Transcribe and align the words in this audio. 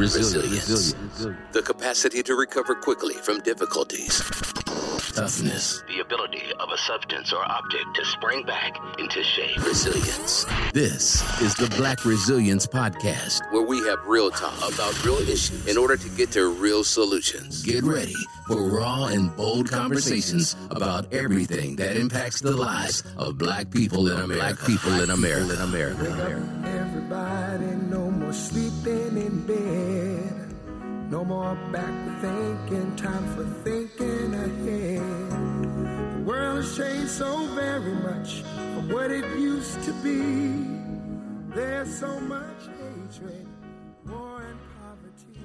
Resilience. 0.00 0.94
The 1.52 1.60
capacity 1.60 2.22
to 2.22 2.34
recover 2.34 2.74
quickly 2.74 3.12
from 3.16 3.40
difficulties. 3.40 4.22
Toughness. 5.12 5.82
The 5.88 6.00
ability 6.00 6.54
of 6.58 6.70
a 6.70 6.78
substance 6.78 7.34
or 7.34 7.44
object 7.44 7.84
to 7.96 8.04
spring 8.06 8.44
back 8.44 8.78
into 8.98 9.22
shape. 9.22 9.58
Resilience. 9.58 10.46
This 10.72 11.20
is 11.42 11.54
the 11.54 11.68
Black 11.76 12.06
Resilience 12.06 12.66
Podcast, 12.66 13.40
where 13.52 13.60
we 13.60 13.86
have 13.88 13.98
real 14.06 14.30
talk 14.30 14.56
about 14.72 15.04
real 15.04 15.18
issues 15.18 15.66
in 15.66 15.76
order 15.76 15.98
to 15.98 16.08
get 16.16 16.30
to 16.32 16.48
real 16.48 16.82
solutions. 16.82 17.62
Get 17.62 17.84
ready 17.84 18.14
for 18.46 18.70
raw 18.70 19.06
and 19.06 19.36
bold 19.36 19.68
conversations 19.70 20.56
about 20.70 21.12
everything 21.12 21.76
that 21.76 21.98
impacts 21.98 22.40
the 22.40 22.52
lives 22.52 23.02
of 23.18 23.36
black 23.36 23.70
people 23.70 24.08
in 24.08 24.18
America. 24.18 24.54
Black 24.54 24.66
people 24.66 25.00
in 25.02 25.10
America. 25.10 25.52
In 25.52 25.60
America. 25.60 26.02
Wake 26.04 26.12
up, 26.12 26.64
everybody, 26.64 27.49
No 31.10 31.24
more 31.24 31.56
backward 31.72 32.20
thinking, 32.20 32.94
time 32.94 33.34
for 33.34 33.44
thinking 33.64 34.32
ahead. 34.32 36.14
The 36.14 36.22
world 36.24 36.58
has 36.58 36.76
changed 36.76 37.10
so 37.10 37.46
very 37.46 37.94
much 37.94 38.42
from 38.42 38.90
what 38.90 39.10
it 39.10 39.24
used 39.36 39.82
to 39.82 39.92
be. 40.04 41.52
There's 41.52 41.92
so 41.98 42.20
much 42.20 42.68
hatred, 42.78 43.44
war, 44.06 44.40
and 44.40 44.60
poverty. 44.78 45.40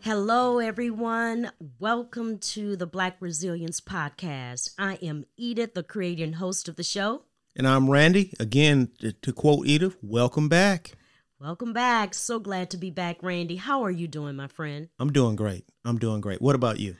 Hello, 0.00 0.58
everyone. 0.58 1.52
Welcome 1.78 2.38
to 2.38 2.74
the 2.74 2.88
Black 2.88 3.18
Resilience 3.20 3.80
Podcast. 3.80 4.74
I 4.80 4.94
am 4.94 5.26
Edith, 5.36 5.74
the 5.74 5.84
creator 5.84 6.24
and 6.24 6.34
host 6.34 6.66
of 6.66 6.74
the 6.74 6.82
show. 6.82 7.22
And 7.54 7.68
I'm 7.68 7.88
Randy. 7.88 8.32
Again, 8.40 8.88
to, 8.98 9.12
to 9.12 9.32
quote 9.32 9.64
Edith, 9.64 9.96
welcome 10.02 10.48
back. 10.48 10.96
Welcome 11.42 11.72
back. 11.72 12.14
So 12.14 12.38
glad 12.38 12.70
to 12.70 12.76
be 12.76 12.90
back, 12.90 13.20
Randy. 13.20 13.56
How 13.56 13.82
are 13.82 13.90
you 13.90 14.06
doing, 14.06 14.36
my 14.36 14.46
friend? 14.46 14.88
I'm 15.00 15.12
doing 15.12 15.34
great. 15.34 15.64
I'm 15.84 15.98
doing 15.98 16.20
great. 16.20 16.40
What 16.40 16.54
about 16.54 16.78
you? 16.78 16.94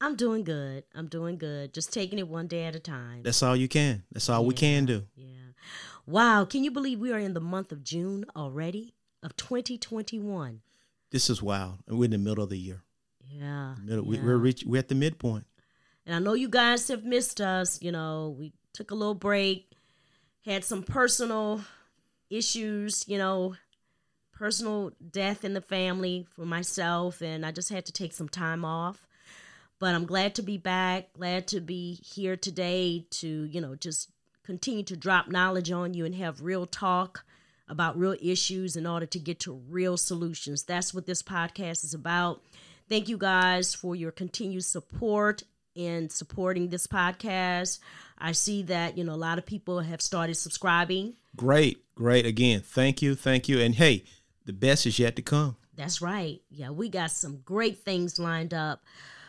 I'm 0.00 0.14
doing 0.14 0.44
good. 0.44 0.84
I'm 0.94 1.08
doing 1.08 1.38
good. 1.38 1.74
Just 1.74 1.92
taking 1.92 2.20
it 2.20 2.28
one 2.28 2.46
day 2.46 2.66
at 2.66 2.76
a 2.76 2.78
time. 2.78 3.24
That's 3.24 3.42
all 3.42 3.56
you 3.56 3.66
can. 3.66 4.04
That's 4.12 4.28
all 4.28 4.46
we 4.46 4.54
can 4.54 4.84
do. 4.84 5.06
Yeah. 5.16 5.26
Wow. 6.06 6.44
Can 6.44 6.62
you 6.62 6.70
believe 6.70 7.00
we 7.00 7.12
are 7.12 7.18
in 7.18 7.34
the 7.34 7.40
month 7.40 7.72
of 7.72 7.82
June 7.82 8.26
already 8.36 8.94
of 9.24 9.34
2021? 9.34 10.60
This 11.10 11.28
is 11.28 11.42
wild. 11.42 11.78
We're 11.88 12.04
in 12.04 12.12
the 12.12 12.18
middle 12.18 12.44
of 12.44 12.50
the 12.50 12.58
year. 12.58 12.84
Yeah. 13.28 13.74
Middle, 13.82 14.04
we, 14.04 14.18
yeah. 14.18 14.24
we're 14.24 14.36
reach, 14.36 14.62
we're 14.64 14.78
at 14.78 14.86
the 14.86 14.94
midpoint. 14.94 15.46
And 16.06 16.14
I 16.14 16.20
know 16.20 16.34
you 16.34 16.48
guys 16.48 16.86
have 16.86 17.02
missed 17.02 17.40
us. 17.40 17.82
You 17.82 17.90
know, 17.90 18.36
we 18.38 18.52
took 18.72 18.92
a 18.92 18.94
little 18.94 19.16
break, 19.16 19.72
had 20.44 20.62
some 20.64 20.84
personal 20.84 21.62
issues, 22.30 23.04
you 23.08 23.18
know, 23.18 23.56
personal 24.40 24.90
death 25.10 25.44
in 25.44 25.52
the 25.52 25.60
family 25.60 26.26
for 26.34 26.46
myself, 26.46 27.20
and 27.20 27.44
I 27.44 27.52
just 27.52 27.68
had 27.68 27.84
to 27.84 27.92
take 27.92 28.14
some 28.14 28.28
time 28.28 28.64
off. 28.64 29.06
But 29.78 29.94
I'm 29.94 30.06
glad 30.06 30.34
to 30.36 30.42
be 30.42 30.56
back, 30.56 31.12
glad 31.12 31.46
to 31.48 31.60
be 31.60 32.00
here 32.02 32.36
today 32.36 33.04
to, 33.10 33.44
you 33.44 33.60
know, 33.60 33.74
just 33.74 34.10
continue 34.42 34.82
to 34.84 34.96
drop 34.96 35.28
knowledge 35.28 35.70
on 35.70 35.92
you 35.92 36.06
and 36.06 36.14
have 36.14 36.40
real 36.40 36.64
talk 36.64 37.22
about 37.68 37.98
real 37.98 38.16
issues 38.18 38.76
in 38.76 38.86
order 38.86 39.04
to 39.04 39.18
get 39.18 39.40
to 39.40 39.52
real 39.68 39.98
solutions. 39.98 40.62
That's 40.62 40.94
what 40.94 41.04
this 41.04 41.22
podcast 41.22 41.84
is 41.84 41.92
about. 41.92 42.40
Thank 42.88 43.10
you 43.10 43.18
guys 43.18 43.74
for 43.74 43.94
your 43.94 44.10
continued 44.10 44.64
support 44.64 45.42
in 45.74 46.08
supporting 46.08 46.70
this 46.70 46.86
podcast. 46.86 47.78
I 48.16 48.32
see 48.32 48.62
that, 48.64 48.96
you 48.96 49.04
know, 49.04 49.12
a 49.12 49.16
lot 49.16 49.36
of 49.36 49.44
people 49.44 49.80
have 49.80 50.00
started 50.00 50.34
subscribing. 50.36 51.16
Great, 51.36 51.84
great. 51.94 52.24
Again, 52.24 52.62
thank 52.62 53.02
you, 53.02 53.14
thank 53.14 53.50
you. 53.50 53.60
And 53.60 53.74
hey, 53.74 54.04
the 54.50 54.66
best 54.66 54.84
is 54.84 54.98
yet 54.98 55.14
to 55.14 55.22
come. 55.22 55.56
That's 55.76 56.02
right. 56.02 56.40
Yeah, 56.50 56.70
we 56.70 56.88
got 56.88 57.12
some 57.12 57.40
great 57.44 57.84
things 57.84 58.18
lined 58.18 58.52
up 58.52 58.82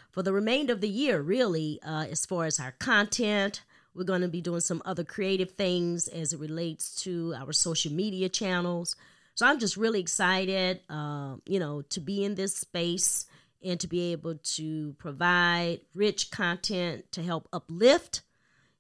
for 0.10 0.24
the 0.24 0.34
remainder 0.34 0.74
of 0.74 0.82
the 0.82 0.90
year, 0.90 1.22
really, 1.22 1.80
uh, 1.86 2.08
as 2.10 2.26
far 2.26 2.46
as 2.46 2.60
our 2.60 2.72
content. 2.72 3.62
We're 3.94 4.04
going 4.04 4.22
to 4.22 4.28
be 4.28 4.42
doing 4.42 4.62
some 4.62 4.82
other 4.84 5.04
creative 5.04 5.52
things 5.52 6.08
as 6.08 6.34
it 6.34 6.40
relates 6.40 7.04
to 7.04 7.36
our 7.38 7.54
social 7.54 7.94
media 7.94 8.30
channels. 8.30 8.96
So 9.36 9.46
I'm 9.46 9.60
just 9.60 9.78
really 9.78 10.00
excited, 10.00 10.80
uh, 10.90 11.36
you 11.46 11.60
know, 11.60 11.84
to 11.84 12.00
be 12.00 12.24
in 12.24 12.34
this 12.34 12.56
space 12.58 13.28
and 13.64 13.80
to 13.80 13.88
be 13.88 14.12
able 14.12 14.40
to 14.56 14.96
provide 14.98 15.82
rich 15.94 16.32
content 16.32 17.12
to 17.12 17.22
help 17.22 17.48
uplift, 17.54 18.24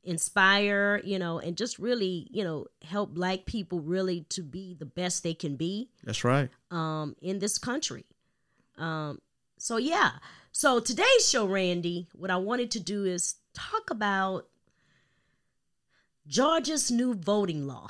inspire, 0.03 1.01
you 1.03 1.19
know, 1.19 1.39
and 1.39 1.55
just 1.55 1.77
really, 1.79 2.27
you 2.31 2.43
know, 2.43 2.65
help 2.83 3.13
Black 3.13 3.45
people 3.45 3.79
really 3.81 4.21
to 4.29 4.41
be 4.41 4.73
the 4.73 4.85
best 4.85 5.23
they 5.23 5.33
can 5.33 5.55
be 5.55 5.89
That's 6.03 6.23
right. 6.23 6.49
um, 6.71 7.15
in 7.21 7.39
this 7.39 7.57
country. 7.57 8.05
Um, 8.77 9.19
so 9.57 9.77
yeah. 9.77 10.11
So 10.51 10.79
today's 10.79 11.29
show, 11.29 11.45
Randy, 11.45 12.07
what 12.13 12.31
I 12.31 12.37
wanted 12.37 12.71
to 12.71 12.79
do 12.79 13.05
is 13.05 13.35
talk 13.53 13.89
about 13.89 14.47
Georgia's 16.27 16.91
new 16.91 17.13
voting 17.13 17.67
law. 17.67 17.89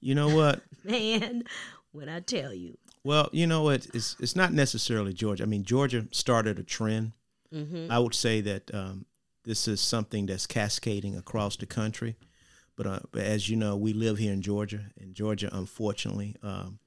You 0.00 0.14
know 0.14 0.34
what? 0.34 0.62
Man, 0.84 1.44
when 1.92 2.08
I 2.08 2.20
tell 2.20 2.52
you, 2.54 2.78
Well, 3.04 3.28
you 3.32 3.46
know 3.46 3.62
what? 3.62 3.86
It's 3.94 4.16
it's 4.20 4.36
not 4.36 4.52
necessarily 4.52 5.12
Georgia. 5.12 5.42
I 5.42 5.46
mean, 5.46 5.64
Georgia 5.64 6.06
started 6.10 6.58
a 6.58 6.62
trend. 6.62 7.12
I 7.88 8.00
would 8.00 8.14
say 8.16 8.40
that 8.40 8.74
um, 8.74 9.06
this 9.44 9.68
is 9.68 9.80
something 9.80 10.26
that's 10.26 10.46
cascading 10.46 11.16
across 11.16 11.56
the 11.56 11.66
country. 11.66 12.16
But, 12.76 12.86
uh, 12.86 13.00
as 13.14 13.48
you 13.48 13.56
know, 13.56 13.76
we 13.76 13.92
live 13.92 14.18
here 14.18 14.32
in 14.32 14.42
Georgia, 14.42 14.86
and 15.00 15.14
Georgia, 15.14 15.48
unfortunately, 15.52 16.34
um, 16.42 16.80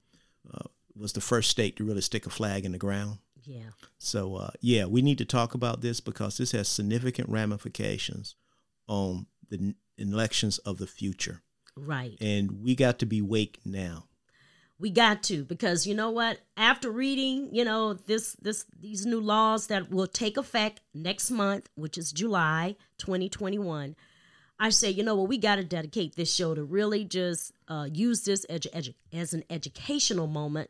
uh, 0.53 0.67
was 0.95 1.13
the 1.13 1.21
first 1.21 1.49
state 1.49 1.77
to 1.77 1.85
really 1.85 2.01
stick 2.01 2.25
a 2.25 2.29
flag 2.29 2.65
in 2.65 2.71
the 2.71 2.77
ground. 2.77 3.19
yeah, 3.43 3.69
So 3.97 4.35
uh, 4.35 4.49
yeah, 4.59 4.85
we 4.85 5.01
need 5.01 5.17
to 5.19 5.25
talk 5.25 5.53
about 5.53 5.81
this 5.81 5.99
because 5.99 6.37
this 6.37 6.51
has 6.51 6.67
significant 6.67 7.29
ramifications 7.29 8.35
on 8.87 9.27
the 9.49 9.75
elections 9.97 10.57
of 10.59 10.77
the 10.77 10.87
future, 10.87 11.41
right. 11.75 12.17
and 12.19 12.63
we 12.63 12.75
got 12.75 12.99
to 12.99 13.05
be 13.05 13.21
wake 13.21 13.59
now. 13.63 14.05
We 14.79 14.91
got 14.91 15.23
to 15.23 15.43
because 15.43 15.87
you 15.87 15.95
know 15.95 16.11
what? 16.11 16.39
After 16.55 16.91
reading 16.91 17.49
you 17.51 17.65
know 17.65 17.93
this 17.93 18.35
this 18.41 18.65
these 18.79 19.05
new 19.05 19.19
laws 19.19 19.67
that 19.67 19.89
will 19.89 20.07
take 20.07 20.37
effect 20.37 20.81
next 20.93 21.31
month 21.31 21.69
which 21.75 21.97
is 21.97 22.11
july 22.11 22.75
2021 22.97 23.95
i 24.59 24.69
say 24.69 24.89
you 24.89 25.03
know 25.03 25.15
what? 25.15 25.29
We 25.29 25.37
got 25.37 25.55
to 25.55 25.63
dedicate 25.63 26.15
this 26.15 26.33
show 26.33 26.55
to 26.55 26.63
really 26.63 27.03
just 27.03 27.51
uh, 27.67 27.87
use 27.91 28.23
this 28.23 28.45
edu- 28.49 28.71
edu- 28.73 28.95
as 29.13 29.33
an 29.33 29.43
educational 29.49 30.27
moment 30.27 30.69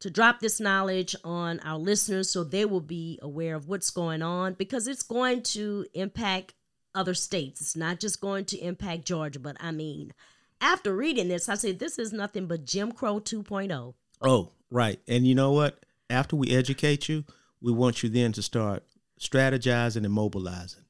to 0.00 0.10
drop 0.10 0.40
this 0.40 0.60
knowledge 0.60 1.14
on 1.24 1.60
our 1.60 1.78
listeners 1.78 2.30
so 2.30 2.44
they 2.44 2.64
will 2.64 2.80
be 2.80 3.18
aware 3.22 3.54
of 3.54 3.68
what's 3.68 3.90
going 3.90 4.22
on 4.22 4.54
because 4.54 4.86
it's 4.86 5.02
going 5.02 5.42
to 5.42 5.86
impact 5.94 6.54
other 6.94 7.14
states. 7.14 7.60
It's 7.60 7.76
not 7.76 7.98
just 7.98 8.20
going 8.20 8.44
to 8.46 8.58
impact 8.58 9.04
georgia 9.06 9.40
but 9.40 9.56
i 9.60 9.70
mean 9.70 10.12
after 10.64 10.96
reading 10.96 11.28
this, 11.28 11.48
I 11.48 11.54
said, 11.56 11.78
this 11.78 11.98
is 11.98 12.12
nothing 12.12 12.46
but 12.46 12.64
Jim 12.64 12.90
Crow 12.90 13.20
2.0. 13.20 13.94
Oh, 14.22 14.50
right. 14.70 14.98
And 15.06 15.26
you 15.26 15.34
know 15.34 15.52
what? 15.52 15.84
After 16.08 16.36
we 16.36 16.50
educate 16.56 17.08
you, 17.08 17.24
we 17.60 17.70
want 17.70 18.02
you 18.02 18.08
then 18.08 18.32
to 18.32 18.42
start 18.42 18.82
strategizing 19.20 20.04
and 20.04 20.12
mobilizing. 20.12 20.84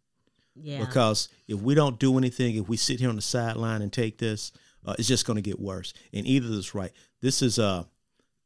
Yeah. 0.54 0.78
Because 0.78 1.28
if 1.48 1.60
we 1.60 1.74
don't 1.74 1.98
do 1.98 2.16
anything, 2.16 2.54
if 2.54 2.68
we 2.68 2.76
sit 2.76 3.00
here 3.00 3.08
on 3.08 3.16
the 3.16 3.22
sideline 3.22 3.82
and 3.82 3.92
take 3.92 4.18
this, 4.18 4.52
uh, 4.86 4.94
it's 4.98 5.08
just 5.08 5.26
going 5.26 5.36
to 5.36 5.42
get 5.42 5.58
worse. 5.58 5.92
And 6.12 6.26
Edith 6.26 6.50
is 6.50 6.74
right. 6.74 6.92
This 7.20 7.42
is 7.42 7.58
uh, 7.58 7.84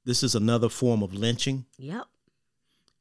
this 0.06 0.22
is 0.22 0.34
another 0.34 0.70
form 0.70 1.02
of 1.02 1.12
lynching. 1.12 1.66
Yep. 1.76 2.04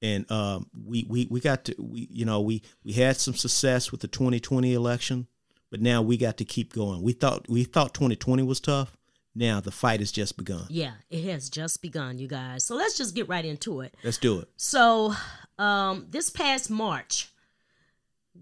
and 0.01 0.29
um, 0.29 0.69
we, 0.85 1.05
we 1.07 1.27
we 1.29 1.39
got 1.39 1.63
to 1.65 1.75
we 1.79 2.07
you 2.11 2.25
know 2.25 2.41
we 2.41 2.61
we 2.83 2.93
had 2.93 3.15
some 3.17 3.35
success 3.35 3.91
with 3.91 4.01
the 4.01 4.07
2020 4.07 4.73
election, 4.73 5.27
but 5.69 5.81
now 5.81 6.01
we 6.01 6.17
got 6.17 6.37
to 6.37 6.45
keep 6.45 6.73
going. 6.73 7.01
We 7.01 7.13
thought 7.13 7.47
we 7.49 7.63
thought 7.63 7.93
2020 7.93 8.43
was 8.43 8.59
tough. 8.59 8.95
Now 9.35 9.59
the 9.59 9.71
fight 9.71 9.99
has 9.99 10.11
just 10.11 10.35
begun. 10.37 10.65
Yeah, 10.69 10.93
it 11.09 11.23
has 11.25 11.49
just 11.49 11.81
begun, 11.81 12.17
you 12.17 12.27
guys. 12.27 12.63
So 12.63 12.75
let's 12.75 12.97
just 12.97 13.15
get 13.15 13.29
right 13.29 13.45
into 13.45 13.81
it. 13.81 13.93
Let's 14.03 14.17
do 14.17 14.39
it. 14.39 14.49
So, 14.57 15.13
um, 15.59 16.07
this 16.09 16.29
past 16.31 16.71
March, 16.71 17.29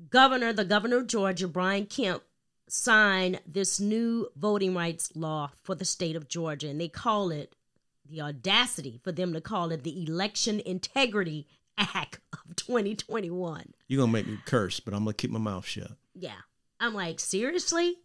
Governor, 0.10 0.54
the 0.54 0.66
governor 0.66 0.98
of 0.98 1.08
Georgia, 1.08 1.48
Brian 1.48 1.86
Kemp, 1.86 2.24
signed 2.68 3.42
this 3.46 3.80
new 3.80 4.28
voting 4.36 4.74
rights 4.74 5.12
law 5.16 5.52
for 5.64 5.76
the 5.76 5.86
state 5.86 6.16
of 6.16 6.28
Georgia, 6.28 6.70
and 6.70 6.80
they 6.80 6.88
call 6.88 7.30
it 7.32 7.56
the 8.10 8.22
audacity 8.22 9.00
for 9.04 9.12
them 9.12 9.34
to 9.34 9.42
call 9.42 9.72
it 9.72 9.84
the 9.84 10.04
Election 10.04 10.60
Integrity 10.66 11.48
Act 11.78 12.20
of 12.34 12.56
2021. 12.56 13.74
You're 13.88 14.02
gonna 14.02 14.12
make 14.12 14.28
me 14.28 14.38
curse, 14.46 14.80
but 14.80 14.94
I'm 14.94 15.02
gonna 15.04 15.14
keep 15.14 15.32
my 15.32 15.40
mouth 15.40 15.66
shut. 15.66 15.92
Yeah. 16.14 16.42
I'm 16.86 16.94
like, 16.94 17.20
seriously? 17.20 17.98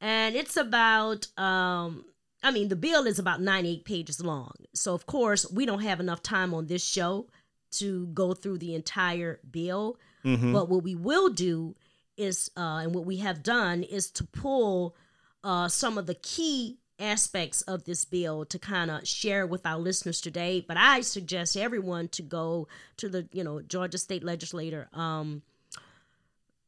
And 0.00 0.34
it's 0.34 0.56
about 0.56 1.26
um 1.38 2.04
I 2.44 2.50
mean, 2.50 2.68
the 2.68 2.76
bill 2.76 3.06
is 3.06 3.20
about 3.20 3.40
98 3.40 3.84
pages 3.84 4.20
long. 4.20 4.52
So 4.74 4.94
of 4.94 5.06
course, 5.06 5.48
we 5.50 5.64
don't 5.64 5.82
have 5.82 6.00
enough 6.00 6.22
time 6.22 6.52
on 6.54 6.66
this 6.66 6.84
show 6.84 7.28
to 7.72 8.06
go 8.08 8.34
through 8.34 8.58
the 8.58 8.74
entire 8.74 9.40
bill. 9.50 9.96
But 10.52 10.68
what 10.68 10.82
we 10.82 10.94
will 10.94 11.28
do 11.30 11.74
is 12.16 12.50
uh 12.56 12.80
and 12.82 12.94
what 12.94 13.06
we 13.06 13.18
have 13.18 13.42
done 13.42 13.82
is 13.82 14.10
to 14.12 14.24
pull 14.24 14.94
uh 15.42 15.68
some 15.68 15.96
of 15.98 16.06
the 16.06 16.14
key 16.14 16.78
aspects 16.98 17.62
of 17.62 17.84
this 17.84 18.04
bill 18.04 18.44
to 18.44 18.58
kind 18.58 18.90
of 18.90 19.06
share 19.06 19.46
with 19.46 19.66
our 19.66 19.78
listeners 19.78 20.20
today. 20.20 20.64
But 20.66 20.76
I 20.76 21.00
suggest 21.00 21.56
everyone 21.56 22.08
to 22.08 22.22
go 22.22 22.68
to 22.98 23.08
the 23.08 23.28
you 23.32 23.42
know 23.44 23.60
Georgia 23.62 23.98
State 23.98 24.22
Legislator 24.24 24.88
um, 24.92 25.42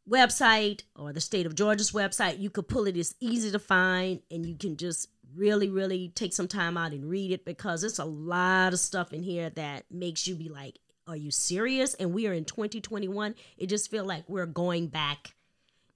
website 0.08 0.82
or 0.96 1.12
the 1.12 1.20
state 1.20 1.46
of 1.46 1.54
Georgia's 1.54 1.92
website. 1.92 2.38
You 2.40 2.50
could 2.50 2.68
pull 2.68 2.86
it; 2.86 2.96
it's 2.96 3.14
easy 3.20 3.50
to 3.50 3.58
find, 3.58 4.20
and 4.30 4.44
you 4.46 4.56
can 4.56 4.76
just 4.76 5.08
really, 5.34 5.68
really 5.68 6.10
take 6.14 6.32
some 6.32 6.46
time 6.48 6.76
out 6.76 6.92
and 6.92 7.08
read 7.10 7.32
it 7.32 7.44
because 7.44 7.82
it's 7.82 7.98
a 7.98 8.04
lot 8.04 8.72
of 8.72 8.78
stuff 8.80 9.12
in 9.12 9.22
here 9.22 9.50
that 9.50 9.84
makes 9.90 10.26
you 10.26 10.34
be 10.36 10.48
like, 10.48 10.78
"Are 11.06 11.16
you 11.16 11.30
serious?" 11.30 11.94
And 11.94 12.12
we 12.12 12.26
are 12.26 12.32
in 12.32 12.44
2021. 12.44 13.34
It 13.56 13.66
just 13.68 13.90
feel 13.90 14.04
like 14.04 14.28
we're 14.28 14.46
going 14.46 14.88
back 14.88 15.34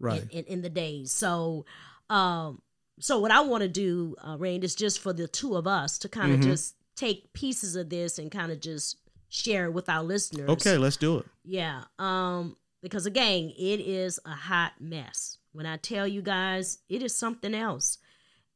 Right. 0.01 0.23
in, 0.23 0.29
in, 0.31 0.45
in 0.45 0.63
the 0.63 0.69
days. 0.71 1.11
So, 1.13 1.67
um, 2.09 2.63
so 3.01 3.19
what 3.19 3.31
I 3.33 3.41
want 3.41 3.63
to 3.63 3.69
do, 3.69 4.15
uh, 4.23 4.37
Rain, 4.39 4.63
is 4.63 4.75
just 4.77 5.01
for 5.01 5.13
the 5.13 5.27
two 5.29 5.57
of 5.57 5.67
us 5.67 5.99
to 5.99 6.09
kind 6.09 6.33
of 6.33 6.41
Mm-hmm. 6.41 6.51
just 6.51 6.75
take 6.97 7.33
pieces 7.33 7.77
of 7.77 7.91
this 7.91 8.19
and 8.19 8.31
kind 8.31 8.51
of 8.53 8.61
just 8.61 8.97
share 9.29 9.67
it 9.67 9.73
with 9.73 9.89
our 9.89 10.03
listeners. 10.03 10.49
Okay, 10.51 10.77
let's 10.79 10.97
do 10.97 11.19
it. 11.19 11.27
Yeah. 11.45 11.83
Um, 11.99 12.57
because 12.83 13.07
again, 13.07 13.53
it 13.59 13.81
is 13.81 14.21
a 14.25 14.31
hot 14.31 14.73
mess. 14.81 15.39
When 15.53 15.67
I 15.67 15.77
tell 15.77 16.07
you 16.07 16.23
guys, 16.23 16.79
it 16.89 17.03
is 17.03 17.17
something 17.17 17.55
else. 17.55 17.99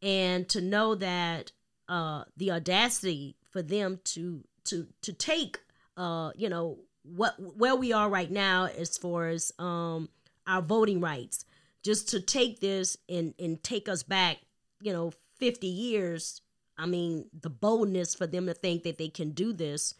And 0.01 0.49
to 0.51 0.61
know 0.61 0.95
that 0.97 1.53
uh 1.89 2.25
the 2.37 2.51
audacity 2.53 3.37
for 3.51 3.63
them 3.63 4.01
to 4.05 4.45
to 4.65 4.87
to 5.03 5.13
take 5.13 5.59
uh, 5.97 6.31
you 6.37 6.49
know, 6.49 6.79
what 7.03 7.35
where 7.57 7.75
we 7.75 7.93
are 7.93 8.09
right 8.09 8.31
now 8.31 8.67
as 8.67 8.97
far 8.97 9.29
as 9.29 9.53
um 9.59 10.09
our 10.47 10.63
voting 10.63 11.01
rights, 11.01 11.45
just 11.83 12.09
to 12.11 12.21
take 12.21 12.61
this 12.61 12.97
and 13.09 13.35
and 13.39 13.63
take 13.63 13.89
us 13.89 14.03
back, 14.03 14.39
you 14.81 14.93
know, 14.93 15.13
50 15.39 15.67
years. 15.67 16.41
I 16.79 16.87
mean, 16.87 17.27
the 17.39 17.51
boldness 17.51 18.15
for 18.15 18.27
them 18.27 18.47
to 18.47 18.55
think 18.55 18.85
that 18.85 18.99
they 18.99 19.09
can 19.09 19.33
do 19.33 19.53
this 19.53 19.95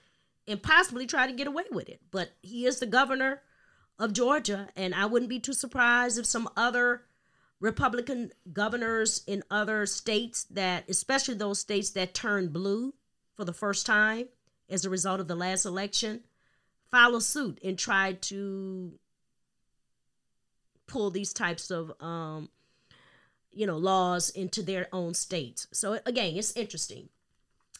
and 0.49 0.63
possibly 0.63 1.07
try 1.07 1.27
to 1.27 1.33
get 1.33 1.47
away 1.47 1.65
with 1.71 1.89
it. 1.89 2.01
But 2.11 2.31
he 2.41 2.67
is 2.67 2.79
the 2.81 2.87
governor 2.87 3.43
of 3.99 4.13
Georgia, 4.13 4.69
and 4.77 4.95
I 4.95 5.07
wouldn't 5.07 5.29
be 5.29 5.41
too 5.41 5.53
surprised 5.53 6.19
if 6.19 6.27
some 6.27 6.49
other 6.57 7.03
Republican 7.61 8.33
governors 8.53 9.23
in 9.27 9.45
other 9.51 9.87
states 9.87 10.45
that, 10.51 10.89
especially 10.89 11.35
those 11.35 11.61
states 11.61 11.91
that 11.91 12.15
turned 12.15 12.53
blue 12.53 12.95
for 13.37 13.45
the 13.45 13.53
first 13.53 13.87
time 13.87 14.29
as 14.69 14.85
a 14.85 14.91
result 14.91 15.21
of 15.21 15.29
the 15.29 15.37
last 15.37 15.65
election, 15.65 16.23
follow 16.91 17.21
suit 17.21 17.59
and 17.63 17.79
try 17.79 18.15
to 18.15 18.93
pull 20.87 21.11
these 21.11 21.33
types 21.33 21.71
of 21.71 21.93
um, 22.01 22.49
you 23.53 23.67
know 23.67 23.77
laws 23.77 24.31
into 24.31 24.63
their 24.63 24.89
own 24.93 25.15
states. 25.15 25.67
So 25.73 26.01
again, 26.05 26.35
it's 26.37 26.57
interesting. 26.57 27.09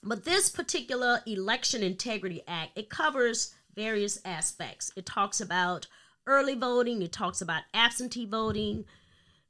But 0.03 0.25
this 0.25 0.49
particular 0.49 1.21
Election 1.27 1.83
Integrity 1.83 2.43
Act, 2.49 2.77
it 2.77 2.91
covers 2.91 3.55
various 3.75 4.19
aspects. 4.25 4.91
It 4.97 5.07
talks 5.07 5.41
about 5.41 5.87
early 6.27 6.55
voting, 6.55 7.03
it 7.03 7.13
talks 7.13 7.41
about 7.41 7.63
absentee 7.75 8.27
voting, 8.27 8.85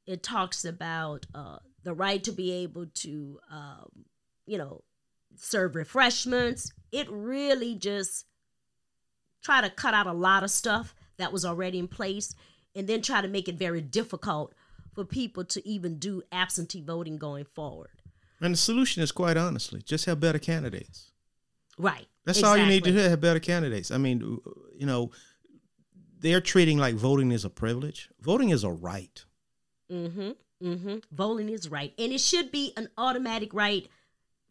it 0.07 0.23
talks 0.23 0.65
about 0.65 1.27
uh, 1.35 1.59
the 1.85 1.95
right 1.95 2.23
to 2.25 2.33
be 2.33 2.53
able 2.53 2.87
to, 2.87 3.39
um, 3.51 4.05
you 4.47 4.59
know, 4.59 4.83
serve 5.37 5.75
refreshments. 5.75 6.73
It 6.91 7.07
really 7.11 7.75
just 7.75 8.27
try 9.43 9.61
to 9.61 9.71
cut 9.71 9.95
out 9.95 10.07
a 10.07 10.13
lot 10.13 10.43
of 10.43 10.51
stuff 10.51 10.95
that 11.19 11.33
was 11.33 11.45
already 11.45 11.79
in 11.79 11.89
place 11.89 12.35
and 12.75 12.87
then 12.87 13.03
try 13.03 13.21
to 13.21 13.29
make 13.29 13.49
it 13.49 13.57
very 13.57 13.81
difficult 13.81 14.55
for 14.95 15.05
people 15.05 15.45
to 15.45 15.67
even 15.67 15.99
do 15.99 16.23
absentee 16.33 16.83
voting 16.83 17.19
going 17.19 17.45
forward. 17.45 18.03
And 18.41 18.55
the 18.55 18.59
solution 18.59 19.03
is 19.03 19.13
quite 19.13 19.37
honestly, 19.37 19.83
just 19.83 20.07
have 20.07 20.21
better 20.21 20.39
candidates. 20.39 21.13
Right. 21.79 22.07
That's 22.25 22.43
all 22.43 22.57
you 22.57 22.67
need 22.67 22.85
to 22.85 22.93
do, 22.93 22.99
have 22.99 23.21
better 23.21 23.41
candidates. 23.41 23.91
I 23.91 23.99
mean, 23.99 24.39
you 24.77 24.87
know, 24.87 25.11
they're 26.23 26.41
treating 26.41 26.79
like 26.79 26.95
voting 26.95 27.33
is 27.33 27.45
a 27.45 27.51
privilege. 27.51 28.09
Voting 28.21 28.51
is 28.51 28.65
a 28.65 28.71
right. 28.71 29.25
Mm-hmm. 29.91 30.31
Mm-hmm. 30.67 30.97
Voting 31.11 31.49
is 31.49 31.69
right. 31.69 31.93
And 31.99 32.13
it 32.13 32.21
should 32.21 32.51
be 32.51 32.73
an 32.77 32.89
automatic 32.97 33.53
right 33.53 33.89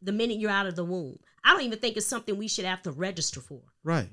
the 0.01 0.11
minute 0.11 0.37
you're 0.37 0.51
out 0.51 0.67
of 0.67 0.75
the 0.75 0.83
womb. 0.83 1.17
I 1.43 1.53
don't 1.53 1.63
even 1.63 1.79
think 1.79 1.97
it's 1.97 2.05
something 2.05 2.37
we 2.37 2.47
should 2.47 2.65
have 2.65 2.81
to 2.83 2.91
register 2.91 3.39
for. 3.39 3.61
Right. 3.83 4.09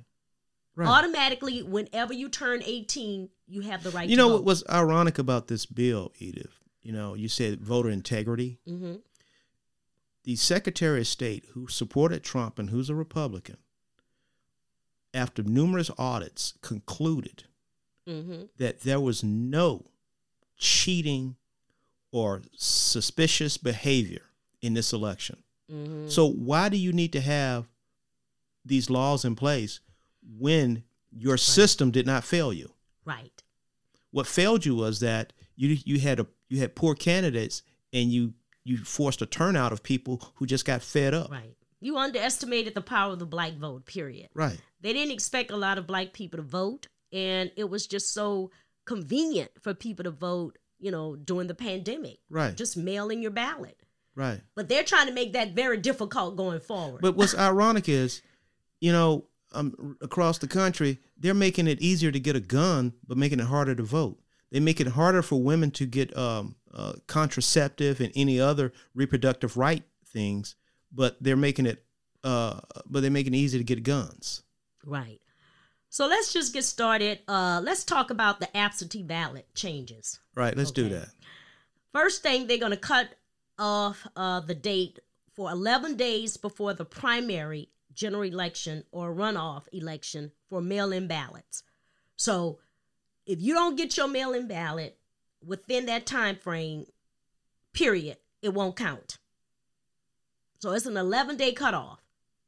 Right. 0.77 0.89
Automatically, 0.89 1.63
whenever 1.63 2.13
you 2.13 2.29
turn 2.29 2.63
18, 2.65 3.29
you 3.49 3.63
have 3.63 3.83
the 3.83 3.91
right 3.91 4.09
you 4.09 4.17
know 4.17 4.29
vote. 4.29 4.35
what 4.35 4.45
was 4.45 4.65
ironic 4.71 5.19
about 5.19 5.49
this 5.49 5.67
bill, 5.67 6.13
Edith? 6.21 6.61
You 6.83 6.93
know, 6.93 7.15
you 7.15 7.29
said 7.29 7.61
voter 7.61 7.91
integrity. 7.91 8.61
mm-hmm. 8.67 8.95
The 10.23 10.37
Secretary 10.37 11.01
of 11.01 11.07
State 11.09 11.47
who 11.55 11.67
supported 11.67 12.23
Trump 12.23 12.59
and 12.59 12.71
who's 12.71 12.91
a 12.91 12.95
Republican, 12.95 13.57
after 15.19 15.43
numerous 15.43 15.91
audits, 15.99 16.55
concluded 16.63 17.45
Mm-hmm. 18.09 18.45
that 18.57 18.81
there 18.81 19.01
was 19.01 19.23
no 19.23 19.85
cheating 20.57 21.37
or 22.11 22.41
suspicious 22.57 23.59
behavior 23.59 24.23
in 24.63 24.73
this 24.73 24.95
election. 24.95 25.43
Mm-hmm. 25.71 26.09
So 26.09 26.27
why 26.27 26.71
do 26.71 26.79
you 26.79 26.91
need 26.95 27.13
to 27.13 27.21
have 27.21 27.69
these 28.65 28.89
laws 28.89 29.27
in 29.27 29.35
place 29.35 29.81
when 30.39 30.85
your 31.11 31.37
system 31.37 31.91
did 31.91 32.07
not 32.07 32.25
fail 32.25 32.51
you? 32.51 32.73
Right. 33.05 33.43
What 34.11 34.27
failed 34.27 34.65
you 34.65 34.75
was 34.75 35.01
that 35.01 35.35
you 35.55 35.77
you 35.85 36.01
had 36.01 36.19
a 36.19 36.27
you 36.49 36.61
had 36.61 36.75
poor 36.75 36.95
candidates 36.95 37.63
and 37.93 38.11
you 38.11 38.33
you 38.65 38.79
forced 38.79 39.21
a 39.21 39.27
turnout 39.27 39.73
of 39.73 39.83
people 39.83 40.33
who 40.37 40.47
just 40.47 40.65
got 40.65 40.81
fed 40.83 41.13
up. 41.13 41.31
Right. 41.31 41.57
You 41.81 41.97
underestimated 41.97 42.75
the 42.75 42.81
power 42.81 43.13
of 43.13 43.19
the 43.19 43.27
black 43.27 43.55
vote, 43.55 43.87
period. 43.87 44.29
Right. 44.35 44.59
They 44.81 44.93
didn't 44.93 45.13
expect 45.13 45.51
a 45.51 45.57
lot 45.57 45.79
of 45.79 45.87
black 45.87 46.13
people 46.13 46.39
to 46.39 46.43
vote, 46.43 46.89
and 47.13 47.51
it 47.57 47.71
was 47.71 47.87
just 47.87 48.13
so 48.13 48.51
convenient 48.85 49.51
for 49.61 49.75
people 49.75 50.05
to 50.05 50.11
vote, 50.11 50.59
you 50.81 50.91
know, 50.91 51.15
during 51.17 51.47
the 51.47 51.55
pandemic. 51.55 52.19
Right. 52.31 52.57
Just 52.57 52.77
mailing 52.77 53.23
your 53.23 53.31
ballot. 53.31 53.81
Right. 54.15 54.41
But 54.57 54.69
they're 54.69 54.83
trying 54.83 55.07
to 55.07 55.13
make 55.13 55.35
that 55.35 55.53
very 55.53 55.77
difficult 55.77 56.37
going 56.37 56.61
forward. 56.61 57.01
But 57.01 57.15
what's 57.15 57.37
ironic 57.37 57.89
is, 57.89 58.23
you 58.81 58.91
know, 58.91 59.27
um, 59.53 59.97
across 60.01 60.39
the 60.39 60.49
country, 60.49 60.99
they're 61.17 61.35
making 61.35 61.69
it 61.69 61.81
easier 61.81 62.11
to 62.11 62.21
get 62.21 62.35
a 62.37 62.41
gun, 62.41 62.95
but 63.07 63.17
making 63.17 63.41
it 63.41 63.47
harder 63.47 63.75
to 63.75 63.83
vote. 63.83 64.19
They 64.51 64.61
make 64.61 64.81
it 64.81 64.89
harder 64.89 65.23
for 65.23 65.43
women 65.43 65.71
to 65.73 65.87
get 65.87 66.17
um, 66.17 66.57
uh, 66.73 66.95
contraceptive 67.07 68.01
and 68.01 68.13
any 68.15 68.41
other 68.41 68.73
reproductive 68.95 69.57
right 69.57 69.85
things, 70.07 70.57
but 70.93 71.17
they're 71.21 71.37
making 71.37 71.67
it, 71.67 71.85
uh, 72.25 72.61
but 72.87 73.01
they're 73.01 73.11
making 73.11 73.35
it 73.35 73.39
easy 73.39 73.59
to 73.59 73.65
get 73.65 73.83
guns. 73.83 74.43
Right. 74.85 75.21
So 75.91 76.07
let's 76.07 76.33
just 76.33 76.53
get 76.53 76.65
started. 76.65 77.21
Uh, 77.27 77.61
let's 77.63 77.85
talk 77.85 78.11
about 78.11 78.41
the 78.41 78.57
absentee 78.57 79.03
ballot 79.03 79.47
changes. 79.55 80.19
Right. 80.35 80.57
Let's 80.57 80.71
do 80.71 80.89
that. 80.91 81.09
First 81.93 82.23
thing, 82.23 82.47
they're 82.47 82.59
going 82.59 82.73
to 82.73 82.77
cut 82.77 83.09
off 83.59 84.07
uh, 84.15 84.41
the 84.41 84.55
date 84.55 84.99
for 85.35 85.51
11 85.51 85.97
days 85.97 86.37
before 86.37 86.75
the 86.75 86.85
primary 86.85 87.69
general 87.95 88.23
election 88.23 88.85
or 88.93 89.15
runoff 89.15 89.65
election 89.73 90.31
for 90.49 90.61
mail 90.61 90.93
in 90.93 91.07
ballots. 91.09 91.63
So 92.17 92.59
if 93.27 93.41
you 93.41 93.55
don't 93.55 93.77
get 93.77 93.97
your 93.97 94.09
mail 94.09 94.33
in 94.33 94.47
ballot 94.47 94.99
within 95.45 95.87
that 95.87 96.07
time 96.07 96.37
frame, 96.37 96.87
period, 97.73 98.19
it 98.43 98.55
won't 98.55 98.77
count. 98.77 99.19
So 100.61 100.73
it's 100.73 100.87
an 100.87 100.97
11 100.97 101.37
day 101.37 101.53
cutoff. 101.53 102.01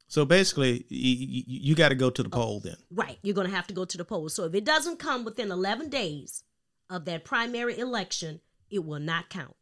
So 0.09 0.25
basically, 0.25 0.85
you, 0.89 1.45
you 1.47 1.75
got 1.77 1.91
to 1.91 1.95
go 1.95 2.11
to 2.11 2.23
the 2.23 2.29
oh, 2.33 2.37
poll 2.37 2.61
then. 2.61 2.77
Right. 2.91 3.19
You're 3.23 3.35
going 3.35 3.49
to 3.49 3.55
have 3.55 3.69
to 3.69 3.75
go 3.75 3.85
to 3.85 3.97
the 3.97 4.05
poll. 4.05 4.29
So 4.29 4.45
if 4.45 4.55
it 4.55 4.65
doesn't 4.65 4.99
come 4.99 5.25
within 5.25 5.53
11 5.53 5.89
days 5.89 6.43
of 6.89 7.05
that 7.05 7.25
primary 7.25 7.79
election, 7.79 8.41
it 8.71 8.85
will 8.85 8.99
not 8.99 9.31
count. 9.31 9.55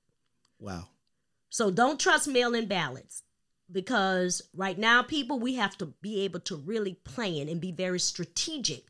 Wow. 0.58 0.88
So 1.50 1.70
don't 1.70 2.00
trust 2.00 2.28
mail 2.28 2.54
in 2.54 2.66
ballots 2.66 3.22
because 3.70 4.42
right 4.54 4.78
now, 4.78 5.02
people, 5.02 5.38
we 5.38 5.56
have 5.56 5.76
to 5.78 5.86
be 6.00 6.22
able 6.22 6.40
to 6.40 6.56
really 6.56 6.94
plan 6.94 7.48
and 7.48 7.60
be 7.60 7.72
very 7.72 8.00
strategic 8.00 8.86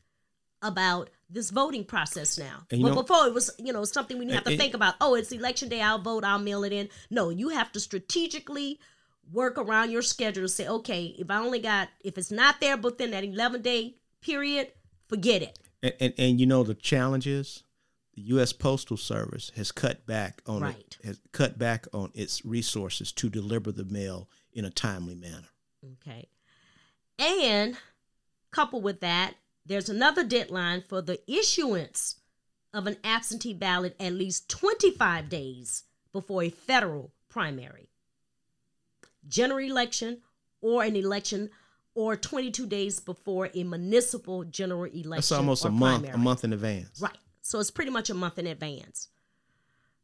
about 0.63 1.11
this 1.29 1.51
voting 1.51 1.85
process 1.85 2.39
now. 2.39 2.67
But 2.71 2.79
know- 2.79 2.95
before 2.95 3.27
it 3.27 3.35
was, 3.35 3.51
you 3.59 3.73
know, 3.73 3.85
something 3.85 4.19
we 4.19 4.27
didn't 4.27 4.45
have 4.45 4.53
to 4.53 4.57
think 4.57 4.75
about. 4.75 4.95
Oh, 5.01 5.15
it's 5.15 5.33
election 5.33 5.69
day. 5.69 5.83
I'll 5.83 5.99
vote. 5.99 6.25
I'll 6.25 6.39
mail 6.39 6.65
it 6.65 6.73
in. 6.73 6.89
No, 7.11 7.31
you 7.31 7.49
have 7.51 7.73
to 7.73 7.81
strategically 7.81 8.79
work 9.33 9.59
around 9.59 9.91
your 9.91 10.03
schedule 10.03 10.45
to 10.45 10.49
say, 10.49 10.67
okay, 10.69 11.15
if 11.19 11.31
I 11.31 11.39
only 11.39 11.59
got, 11.61 11.89
if 12.05 12.17
it's 12.19 12.31
not 12.31 12.61
there 12.61 12.77
within 12.77 13.11
that 13.13 13.25
11 13.25 13.63
day 13.63 13.97
period, 14.21 14.73
forget 15.09 15.43
it. 15.43 15.59
And, 15.83 15.95
and 16.01 16.15
and 16.19 16.41
you 16.41 16.47
know 16.47 16.65
the 16.65 16.75
challenge 16.75 17.27
is 17.27 17.63
the 18.15 18.23
U.S. 18.23 18.53
Postal 18.53 18.97
Service 18.97 19.53
has 19.57 19.71
cut 19.71 20.07
back 20.07 20.43
on 20.47 20.63
Right. 20.63 20.97
it, 21.01 21.07
has 21.07 21.21
cut 21.33 21.59
back 21.59 21.87
on 21.93 22.11
its 22.15 22.45
resources 22.45 23.13
to 23.13 23.29
deliver 23.29 23.71
the 23.71 23.85
mail 23.85 24.29
in 24.53 24.65
a 24.65 24.71
timely 24.71 25.15
manner. 25.15 25.49
Okay. 26.03 26.29
And 27.19 27.77
coupled 28.51 28.83
with 28.83 29.01
that, 29.01 29.35
there's 29.65 29.89
another 29.89 30.25
deadline 30.25 30.83
for 30.89 31.01
the 31.03 31.21
issuance 31.31 32.17
of 32.75 32.87
an 32.87 32.97
absentee 33.05 33.55
ballot 33.55 33.95
at 34.01 34.13
least 34.13 34.49
25 34.49 35.29
days 35.29 35.85
before 36.13 36.43
a 36.43 36.51
federal 36.51 37.13
primary. 37.29 37.91
General 39.27 39.65
election 39.65 40.21
or 40.61 40.83
an 40.85 40.97
election 40.97 41.51
or 41.95 42.17
22 42.17 42.67
days 42.67 43.01
before 43.01 43.51
a 43.55 43.65
municipal 43.65 44.45
general 44.45 44.85
election. 44.85 45.11
That's 45.11 45.33
almost 45.33 45.65
a 45.65 45.71
month, 45.71 46.03
primary. 46.03 46.15
a 46.15 46.19
month 46.19 46.45
in 46.45 46.53
advance. 46.53 47.01
Right. 47.01 47.17
So 47.43 47.59
it's 47.59 47.71
pretty 47.71 47.91
much 47.91 48.11
a 48.11 48.15
month 48.15 48.39
in 48.39 48.47
advance. 48.47 49.09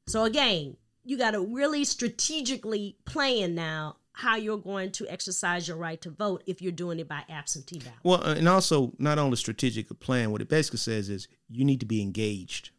So 0.06 0.24
again, 0.24 0.76
you 1.04 1.16
got 1.16 1.32
to 1.32 1.40
really 1.40 1.84
strategically 1.84 2.96
plan 3.04 3.54
now 3.54 3.96
how 4.12 4.36
you're 4.36 4.58
going 4.58 4.92
to 4.92 5.08
exercise 5.08 5.66
your 5.66 5.76
right 5.76 6.00
to 6.00 6.10
vote 6.10 6.42
if 6.46 6.62
you're 6.62 6.72
doing 6.72 7.00
it 7.00 7.08
by 7.08 7.22
absentee 7.28 7.80
ballot. 7.80 7.98
Well, 8.02 8.24
uh, 8.24 8.34
and 8.34 8.48
also 8.48 8.92
not 8.98 9.18
only 9.18 9.36
strategic 9.36 9.88
plan. 10.00 10.30
What 10.30 10.40
it 10.40 10.48
basically 10.48 10.78
says 10.78 11.08
is 11.08 11.28
you 11.48 11.64
need 11.64 11.80
to 11.80 11.86
be 11.86 12.00
engaged. 12.00 12.70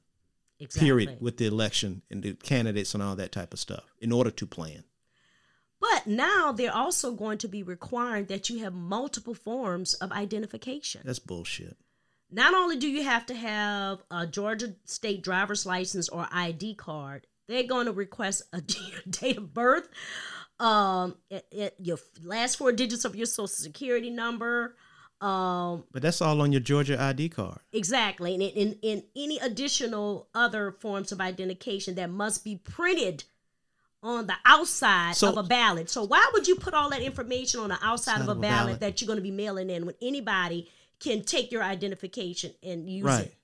Exactly. 0.60 0.88
Period. 0.88 1.18
With 1.20 1.38
the 1.38 1.46
election 1.46 2.02
and 2.10 2.24
the 2.24 2.34
candidates 2.34 2.94
and 2.94 3.04
all 3.04 3.18
that 3.18 3.34
type 3.34 3.54
of 3.54 3.60
stuff 3.60 3.84
in 4.00 4.14
order 4.14 4.32
to 4.32 4.48
plan. 4.48 4.84
But 5.92 6.08
now 6.08 6.52
they're 6.52 6.74
also 6.76 7.12
going 7.14 7.38
to 7.40 7.48
be 7.48 7.64
requiring 7.64 8.26
that 8.26 8.50
you 8.50 8.60
have 8.60 8.74
multiple 8.74 9.34
forms 9.34 9.94
of 9.96 10.12
identification. 10.12 11.02
That's 11.06 11.20
bullshit. 11.20 11.78
Not 12.32 12.54
only 12.54 12.76
do 12.78 12.88
you 12.88 13.04
have 13.04 13.26
to 13.28 13.36
have 13.36 14.02
a 14.10 14.26
Georgia 14.26 14.74
state 14.86 15.22
driver's 15.22 15.66
license 15.66 16.10
or 16.10 16.28
ID 16.32 16.76
card, 16.76 17.28
they're 17.48 17.64
going 17.68 17.86
to 17.86 17.92
request 17.92 18.44
a 18.52 18.62
date 19.10 19.38
of 19.38 19.54
birth, 19.54 19.88
um, 20.60 21.16
it, 21.30 21.46
it, 21.52 21.76
your 21.80 21.98
last 22.24 22.58
four 22.58 22.72
digits 22.72 23.06
of 23.06 23.16
your 23.16 23.28
social 23.28 23.48
security 23.48 24.10
number, 24.10 24.76
um, 25.22 25.84
But 25.92 26.02
that's 26.02 26.22
all 26.22 26.42
on 26.42 26.52
your 26.52 26.62
Georgia 26.62 27.02
ID 27.02 27.30
card. 27.30 27.60
exactly, 27.72 28.34
and 28.34 28.42
in, 28.44 28.50
in, 28.52 28.78
in 28.82 29.04
any 29.16 29.38
additional 29.40 30.28
other 30.34 30.72
forms 30.72 31.12
of 31.12 31.22
identification 31.22 31.96
that 31.96 32.10
must 32.10 32.44
be 32.44 32.56
printed 32.58 33.26
on 34.06 34.28
the 34.28 34.36
outside 34.46 35.16
So- 35.16 35.30
of 35.30 35.38
a 35.38 35.44
ballot. 35.44 35.90
So 35.90 36.04
why 36.04 36.30
would 36.34 36.48
you 36.48 36.56
put 36.56 36.74
all 36.74 36.90
that 36.92 37.02
information 37.02 37.60
on 37.60 37.70
the 37.70 37.80
outside 37.82 38.22
of 38.22 38.28
a, 38.28 38.32
a 38.32 38.36
ballot, 38.36 38.66
ballot. 38.66 38.80
that 38.82 39.02
you're 39.02 39.08
going 39.08 39.18
to 39.18 39.24
be 39.24 39.32
mailing 39.32 39.70
in 39.70 39.86
when 39.86 39.96
anybody 40.02 40.70
can 41.00 41.24
take 41.24 41.52
your 41.52 41.64
identification 41.64 42.54
and 42.64 42.90
use 42.90 43.04
Right. 43.04 43.26
it 43.26 43.36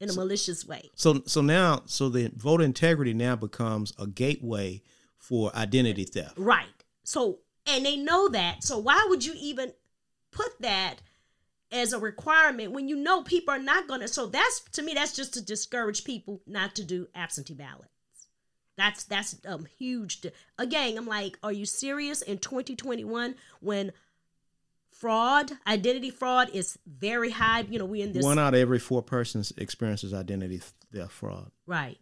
in 0.00 0.10
a 0.10 0.12
malicious 0.12 0.66
way? 0.66 0.90
So 0.96 1.22
so 1.26 1.40
now 1.40 1.82
so 1.86 2.08
the 2.08 2.30
voter 2.36 2.64
integrity 2.64 3.14
now 3.14 3.36
becomes 3.36 3.92
a 3.98 4.06
gateway 4.06 4.82
for 5.16 5.54
identity 5.56 6.04
theft. 6.04 6.36
Right. 6.36 6.66
So, 7.04 7.38
and 7.66 7.86
they 7.86 7.96
know 7.96 8.28
that. 8.28 8.62
So, 8.62 8.78
why 8.78 9.06
would 9.08 9.24
you 9.24 9.32
even 9.38 9.72
put 10.30 10.60
that 10.60 10.96
as 11.72 11.92
a 11.94 11.98
requirement 11.98 12.72
when 12.72 12.88
you 12.88 12.96
know 12.96 13.22
people 13.22 13.54
are 13.54 13.58
not 13.58 13.88
going 13.88 14.00
to? 14.00 14.08
So, 14.08 14.26
that's 14.26 14.60
to 14.72 14.82
me, 14.82 14.92
that's 14.92 15.14
just 15.14 15.32
to 15.34 15.40
discourage 15.42 16.04
people 16.04 16.42
not 16.46 16.74
to 16.74 16.84
do 16.84 17.06
absentee 17.14 17.54
ballots. 17.54 17.88
That's 18.76 19.04
that's 19.04 19.36
um 19.46 19.66
huge. 19.78 20.20
di- 20.22 20.32
Again, 20.58 20.98
I'm 20.98 21.06
like, 21.06 21.38
are 21.42 21.52
you 21.52 21.64
serious 21.66 22.22
in 22.22 22.38
2021 22.38 23.34
when 23.60 23.92
fraud, 24.90 25.52
identity 25.66 26.10
fraud 26.10 26.50
is 26.52 26.78
very 26.86 27.30
high? 27.30 27.60
You 27.60 27.78
know, 27.78 27.84
we 27.84 28.02
in 28.02 28.12
this 28.12 28.24
One 28.24 28.38
out 28.38 28.54
of 28.54 28.60
every 28.60 28.78
four 28.78 29.02
persons 29.02 29.52
experiences 29.56 30.12
identity 30.12 30.60
theft 30.92 31.12
fraud. 31.12 31.50
Right. 31.66 31.98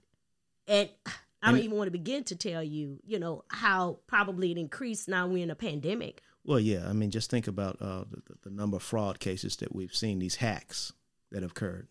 And 0.67 0.89
I 1.43 1.49
don't 1.49 1.57
And- 1.57 1.65
even 1.65 1.77
want 1.77 1.89
to 1.89 1.93
begin 1.93 2.25
to 2.25 2.37
tell 2.37 2.63
you, 2.63 3.01
you 3.05 3.19
know, 3.19 3.45
how 3.49 3.99
probably 4.07 4.53
it 4.53 4.59
increased 4.59 5.09
now 5.09 5.27
we're 5.27 5.43
in 5.43 5.51
a 5.51 5.55
pandemic. 5.57 6.23
Well, 6.45 6.59
yeah. 6.61 6.89
I 6.89 6.93
mean, 6.93 7.11
just 7.11 7.31
think 7.31 7.47
about 7.47 7.77
uh, 7.81 8.05
the, 8.11 8.23
the 8.45 8.51
number 8.51 8.77
of 8.77 8.83
fraud 8.83 9.21
cases 9.21 9.57
that 9.57 9.75
we've 9.75 9.95
seen, 9.95 10.19
these 10.21 10.37
hacks 10.37 10.93
that 11.31 11.43
have 11.43 11.53
occurred. 11.53 11.89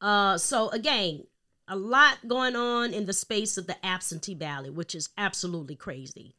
Uh, 0.00 0.38
so 0.38 0.68
again, 0.70 1.24
a 1.70 1.76
lot 1.76 2.18
going 2.26 2.56
on 2.56 2.92
in 2.92 3.06
the 3.06 3.12
space 3.12 3.56
of 3.56 3.68
the 3.68 3.86
absentee 3.86 4.34
ballot, 4.34 4.74
which 4.74 4.94
is 4.94 5.08
absolutely 5.16 5.76
crazy. 5.76 6.34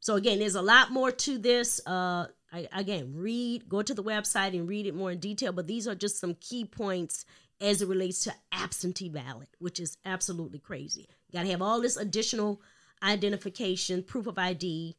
So 0.00 0.14
again, 0.14 0.38
there's 0.38 0.54
a 0.54 0.62
lot 0.62 0.92
more 0.92 1.10
to 1.10 1.36
this. 1.36 1.80
Uh, 1.84 2.28
I, 2.52 2.68
again, 2.72 3.12
read, 3.14 3.68
go 3.68 3.82
to 3.82 3.92
the 3.92 4.04
website 4.04 4.56
and 4.56 4.68
read 4.68 4.86
it 4.86 4.94
more 4.94 5.10
in 5.10 5.18
detail. 5.18 5.52
But 5.52 5.66
these 5.66 5.88
are 5.88 5.96
just 5.96 6.20
some 6.20 6.36
key 6.36 6.64
points 6.64 7.24
as 7.60 7.82
it 7.82 7.88
relates 7.88 8.22
to 8.24 8.34
absentee 8.52 9.08
ballot, 9.08 9.48
which 9.58 9.80
is 9.80 9.98
absolutely 10.04 10.60
crazy. 10.60 11.08
Got 11.32 11.42
to 11.42 11.50
have 11.50 11.60
all 11.60 11.80
this 11.80 11.96
additional 11.96 12.62
identification, 13.02 14.04
proof 14.04 14.28
of 14.28 14.38
ID, 14.38 14.96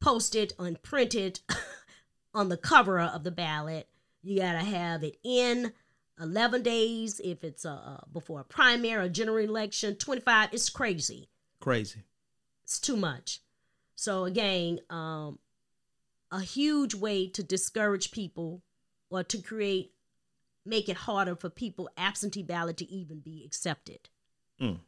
posted 0.00 0.54
and 0.58 0.82
printed 0.82 1.40
on 2.34 2.48
the 2.48 2.56
cover 2.56 2.98
of 2.98 3.24
the 3.24 3.30
ballot. 3.30 3.88
You 4.22 4.40
got 4.40 4.52
to 4.52 4.58
have 4.58 5.04
it 5.04 5.18
in 5.22 5.72
11 6.20 6.62
days 6.62 7.20
if 7.22 7.44
it's 7.44 7.64
uh, 7.64 7.74
uh, 7.74 8.00
before 8.12 8.40
a 8.40 8.44
primary 8.44 9.06
or 9.06 9.08
general 9.08 9.38
election. 9.38 9.94
25, 9.96 10.50
it's 10.52 10.68
crazy. 10.68 11.28
Crazy. 11.60 12.02
It's 12.64 12.78
too 12.78 12.96
much. 12.96 13.40
So 13.94 14.24
again, 14.24 14.80
um, 14.90 15.38
a 16.30 16.40
huge 16.40 16.94
way 16.94 17.28
to 17.28 17.42
discourage 17.42 18.10
people 18.10 18.62
or 19.10 19.22
to 19.24 19.38
create, 19.38 19.92
make 20.64 20.88
it 20.88 20.96
harder 20.96 21.34
for 21.34 21.50
people 21.50 21.88
absentee 21.96 22.42
ballot 22.42 22.76
to 22.78 22.90
even 22.90 23.20
be 23.20 23.42
accepted. 23.44 24.08
Mm. 24.60 24.78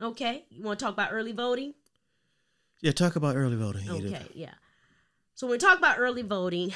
Okay, 0.00 0.44
you 0.50 0.64
want 0.64 0.80
to 0.80 0.84
talk 0.84 0.92
about 0.92 1.10
early 1.12 1.32
voting? 1.32 1.74
Yeah, 2.80 2.90
talk 2.90 3.14
about 3.14 3.36
early 3.36 3.56
voting. 3.56 3.84
Edith. 3.84 4.12
Okay, 4.12 4.26
yeah. 4.34 4.54
So 5.34 5.46
when 5.46 5.52
we 5.52 5.58
talk 5.58 5.78
about 5.78 5.98
early 5.98 6.22
voting, 6.22 6.74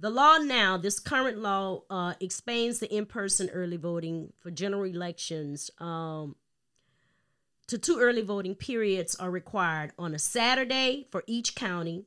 the 0.00 0.10
law 0.10 0.38
now, 0.38 0.76
this 0.76 0.98
current 0.98 1.38
law, 1.38 1.82
uh, 1.90 2.14
expands 2.20 2.78
the 2.78 2.92
in-person 2.94 3.50
early 3.50 3.76
voting 3.76 4.32
for 4.40 4.50
general 4.50 4.84
elections. 4.84 5.70
Um, 5.78 6.36
to 7.66 7.78
two 7.78 7.98
early 8.00 8.22
voting 8.22 8.54
periods 8.54 9.14
are 9.14 9.30
required 9.30 9.92
on 9.98 10.14
a 10.14 10.18
Saturday 10.18 11.06
for 11.10 11.22
each 11.26 11.54
county, 11.54 12.06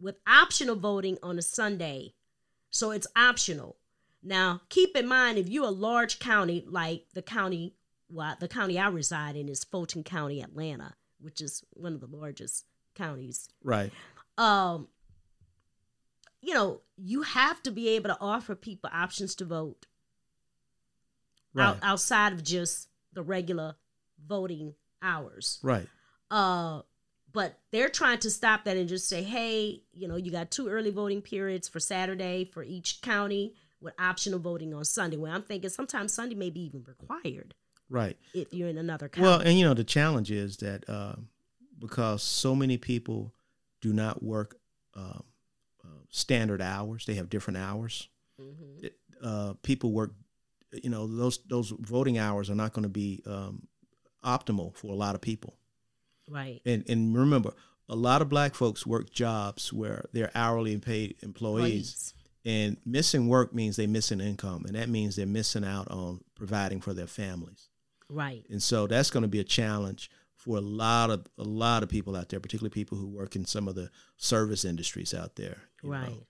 with 0.00 0.16
optional 0.26 0.74
voting 0.74 1.18
on 1.22 1.38
a 1.38 1.42
Sunday. 1.42 2.14
So 2.70 2.90
it's 2.90 3.06
optional. 3.14 3.76
Now, 4.22 4.62
keep 4.70 4.96
in 4.96 5.06
mind 5.06 5.38
if 5.38 5.48
you're 5.48 5.66
a 5.66 5.70
large 5.70 6.18
county 6.18 6.64
like 6.66 7.04
the 7.12 7.22
county, 7.22 7.74
well, 8.08 8.36
the 8.40 8.48
county 8.48 8.78
I 8.78 8.88
reside 8.88 9.36
in 9.36 9.48
is 9.48 9.64
Fulton 9.64 10.02
County, 10.02 10.42
Atlanta, 10.42 10.94
which 11.20 11.40
is 11.40 11.62
one 11.74 11.94
of 11.94 12.00
the 12.00 12.06
largest 12.06 12.64
counties. 12.94 13.48
Right. 13.62 13.92
Um, 14.36 14.88
you 16.44 16.52
know, 16.54 16.80
you 16.96 17.22
have 17.22 17.62
to 17.62 17.70
be 17.70 17.88
able 17.90 18.10
to 18.10 18.18
offer 18.20 18.54
people 18.54 18.90
options 18.92 19.34
to 19.36 19.44
vote 19.44 19.86
Right. 21.54 21.68
out, 21.68 21.78
outside 21.82 22.32
of 22.32 22.42
just 22.42 22.88
the 23.12 23.22
regular 23.22 23.76
voting 24.26 24.74
hours. 25.00 25.60
Right. 25.62 25.86
Uh, 26.30 26.82
but 27.32 27.58
they're 27.70 27.88
trying 27.88 28.18
to 28.20 28.30
stop 28.30 28.64
that 28.64 28.76
and 28.76 28.88
just 28.88 29.08
say, 29.08 29.22
hey, 29.22 29.82
you 29.92 30.08
know, 30.08 30.16
you 30.16 30.30
got 30.32 30.50
two 30.50 30.68
early 30.68 30.90
voting 30.90 31.22
periods 31.22 31.68
for 31.68 31.78
Saturday 31.80 32.44
for 32.52 32.62
each 32.62 33.00
county 33.02 33.54
with 33.80 33.94
optional 33.98 34.38
voting 34.38 34.74
on 34.74 34.84
Sunday. 34.84 35.16
Well, 35.16 35.32
I'm 35.32 35.42
thinking 35.42 35.70
sometimes 35.70 36.12
Sunday 36.12 36.34
may 36.34 36.50
be 36.50 36.60
even 36.60 36.84
required 36.84 37.54
Right. 37.88 38.16
if 38.34 38.52
you're 38.52 38.68
in 38.68 38.78
another 38.78 39.08
county. 39.08 39.22
Well, 39.26 39.40
and 39.40 39.58
you 39.58 39.64
know 39.64 39.74
the 39.74 39.84
challenge 39.84 40.30
is 40.30 40.56
that 40.58 40.88
uh, 40.88 41.16
because 41.78 42.22
so 42.22 42.54
many 42.56 42.78
people 42.78 43.32
do 43.80 43.92
not 43.92 44.22
work 44.22 44.56
uh, 44.94 45.18
uh, 45.84 45.88
standard 46.10 46.60
hours, 46.62 47.04
they 47.06 47.14
have 47.14 47.28
different 47.28 47.58
hours. 47.58 48.08
Mhm. 48.40 48.84
It- 48.84 48.98
uh, 49.22 49.54
people 49.62 49.92
work, 49.92 50.12
you 50.82 50.90
know, 50.90 51.06
those 51.06 51.38
those 51.48 51.70
voting 51.78 52.18
hours 52.18 52.50
are 52.50 52.54
not 52.54 52.72
going 52.72 52.82
to 52.82 52.88
be 52.88 53.22
um, 53.26 53.68
optimal 54.24 54.74
for 54.74 54.88
a 54.92 54.96
lot 54.96 55.14
of 55.14 55.20
people. 55.20 55.54
right. 56.28 56.60
And 56.66 56.84
and 56.88 57.16
remember, 57.16 57.54
a 57.88 57.96
lot 57.96 58.22
of 58.22 58.28
black 58.28 58.54
folks 58.54 58.86
work 58.86 59.10
jobs 59.10 59.72
where 59.72 60.06
they're 60.12 60.30
hourly 60.34 60.76
paid 60.78 61.16
employees. 61.22 62.14
And 62.46 62.76
missing 62.84 63.28
work 63.28 63.54
means 63.54 63.76
they 63.76 63.86
missing 63.86 64.20
income, 64.20 64.64
and 64.66 64.74
that 64.74 64.90
means 64.90 65.16
they're 65.16 65.24
missing 65.26 65.64
out 65.64 65.90
on 65.90 66.22
providing 66.34 66.82
for 66.82 66.92
their 66.92 67.06
families. 67.06 67.70
Right. 68.10 68.44
And 68.50 68.62
so 68.62 68.86
that's 68.86 69.10
going 69.10 69.22
to 69.22 69.28
be 69.28 69.40
a 69.40 69.44
challenge 69.44 70.10
for 70.44 70.58
a 70.58 70.60
lot 70.60 71.10
of 71.10 71.26
a 71.38 71.42
lot 71.42 71.82
of 71.82 71.88
people 71.88 72.14
out 72.14 72.28
there, 72.28 72.38
particularly 72.38 72.70
people 72.70 72.98
who 72.98 73.08
work 73.08 73.34
in 73.34 73.46
some 73.46 73.66
of 73.66 73.74
the 73.74 73.90
service 74.18 74.64
industries 74.64 75.14
out 75.14 75.36
there. 75.36 75.62
you 75.82 75.90
know. 75.90 75.96
Right. 75.96 76.26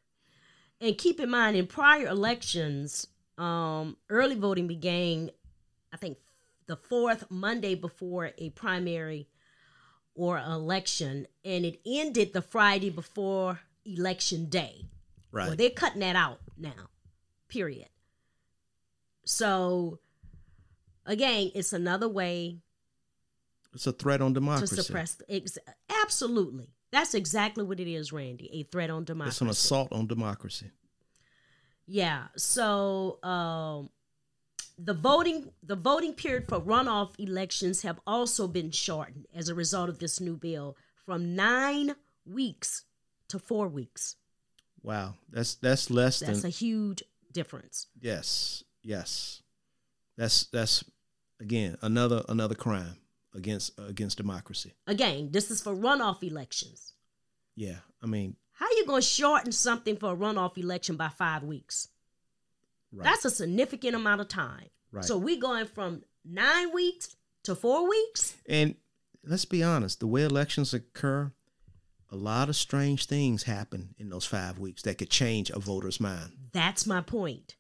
And 0.81 0.97
keep 0.97 1.19
in 1.19 1.31
mind, 1.31 1.57
in 1.57 1.67
prior 1.67 2.07
elections, 2.07 3.09
um, 3.39 3.97
early 4.09 4.37
voting 4.37 4.69
began, 4.69 5.31
I 5.93 5.97
think, 5.97 6.19
the 6.67 6.77
fourth 6.77 7.29
Monday 7.29 7.75
before 7.75 8.31
a 8.39 8.51
primary 8.51 9.29
or 10.15 10.39
election, 10.39 11.27
and 11.45 11.65
it 11.65 11.81
ended 11.85 12.33
the 12.33 12.43
Friday 12.43 12.91
before 12.91 13.61
election 13.85 14.47
day. 14.47 14.87
Right. 15.33 15.49
Well, 15.49 15.57
they're 15.57 15.71
cutting 15.71 16.01
that 16.01 16.15
out 16.15 16.39
now, 16.57 16.89
period. 17.49 17.89
So, 19.25 19.99
again, 21.05 21.51
it's 21.55 21.73
another 21.73 22.09
way 22.09 22.61
it's 23.75 23.87
a 23.87 23.93
threat 23.93 24.21
on 24.21 24.33
democracy. 24.33 24.77
to 24.77 24.83
suppress. 24.83 25.21
Ex- 25.29 25.59
absolutely. 26.03 26.69
That's 26.93 27.15
exactly 27.15 27.65
what 27.65 27.81
it 27.81 27.93
is, 27.93 28.13
Randy. 28.13 28.49
A 28.61 28.63
threat 28.65 28.89
on 28.91 29.05
democracy. 29.05 29.35
It's 29.35 29.41
an 29.41 29.49
assault 29.49 29.93
on 29.93 30.07
democracy. 30.07 30.71
Yeah. 31.87 32.25
So, 32.37 33.19
um, 33.23 33.91
the 34.79 34.95
voting 34.95 35.51
the 35.63 35.77
voting 35.77 36.15
period 36.15 36.49
for 36.49 36.61
runoff 36.61 37.15
elections 37.19 37.83
have 37.83 38.01
also 38.07 38.49
been 38.49 38.71
shortened 38.71 39.27
as 39.35 39.49
a 39.49 39.55
result 39.55 39.89
of 39.89 39.99
this 40.01 40.21
new 40.21 40.37
bill 40.37 40.77
from 41.07 41.37
nine 41.37 41.95
weeks 42.27 42.85
to 43.29 43.39
four 43.39 43.69
weeks. 43.69 44.17
Wow, 44.83 45.15
that's 45.31 45.55
that's 45.55 45.91
less 45.91 46.21
That's 46.21 46.43
than 46.43 46.49
a 46.49 46.51
huge 46.51 47.03
difference. 47.33 47.87
yes, 48.01 48.65
yes. 48.83 49.43
That's 50.17 50.47
that's 50.47 50.85
again 51.41 51.77
another 51.83 52.23
another 52.29 52.55
crime 52.55 52.97
against 53.35 53.79
against 53.79 54.17
democracy. 54.17 54.73
Again, 54.87 55.31
this 55.31 55.51
is 55.51 55.61
for 55.61 55.75
runoff 55.75 56.23
elections. 56.23 56.93
Yeah, 57.57 57.77
I 58.03 58.07
mean, 58.07 58.37
How 58.53 58.67
you 58.71 58.87
gonna 58.87 59.03
shorten 59.03 59.53
something 59.53 59.97
for 59.97 60.13
a 60.13 60.17
runoff 60.17 60.57
election 60.59 60.97
by 60.97 61.09
five 61.09 61.43
weeks? 61.43 61.89
right. 62.93 63.05
That's 63.05 63.25
a 63.25 63.31
significant 63.31 63.95
amount 63.97 64.21
of 64.21 64.29
time. 64.29 64.67
Right. 64.93 65.05
So 65.05 65.19
we 65.19 65.37
going 65.39 65.67
from 65.67 66.03
nine 66.25 66.73
weeks 66.73 67.17
to 67.45 67.55
four 67.55 67.89
weeks. 67.89 68.35
And 68.49 68.77
let's 69.25 69.45
be 69.45 69.63
honest, 69.63 70.01
the 70.01 70.07
way 70.07 70.23
elections 70.23 70.73
occur, 70.73 71.33
a 72.11 72.17
lot 72.17 72.49
of 72.49 72.57
strange 72.57 73.07
things 73.07 73.43
happen 73.45 73.95
in 73.99 74.09
those 74.11 74.25
five 74.25 74.59
weeks 74.59 74.83
that 74.83 74.99
could 74.99 75.11
change 75.11 75.51
a 75.51 75.59
voter's 75.59 75.99
mind. 76.01 76.33
That's 76.53 76.87
my 76.87 77.01
point. 77.01 77.57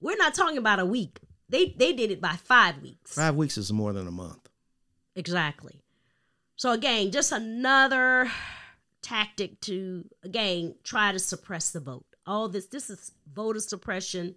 We're 0.00 0.16
not 0.16 0.34
talking 0.34 0.58
about 0.58 0.80
a 0.80 0.84
week. 0.84 1.20
They 1.48 1.74
they 1.76 1.92
did 1.92 2.10
it 2.10 2.20
by 2.20 2.34
five 2.36 2.82
weeks. 2.82 3.14
Five 3.14 3.36
weeks 3.36 3.56
is 3.56 3.72
more 3.72 3.92
than 3.92 4.06
a 4.08 4.10
month. 4.10 4.43
Exactly. 5.16 5.80
So 6.56 6.72
again, 6.72 7.10
just 7.10 7.32
another 7.32 8.30
tactic 9.02 9.60
to 9.60 10.04
again 10.22 10.74
try 10.82 11.12
to 11.12 11.18
suppress 11.18 11.70
the 11.70 11.80
vote. 11.80 12.06
All 12.26 12.48
this 12.48 12.66
this 12.66 12.88
is 12.90 13.12
voter 13.32 13.60
suppression 13.60 14.34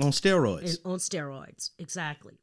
On 0.00 0.10
steroids. 0.10 0.78
on 0.84 0.98
steroids. 0.98 1.70
Exactly. 1.78 2.38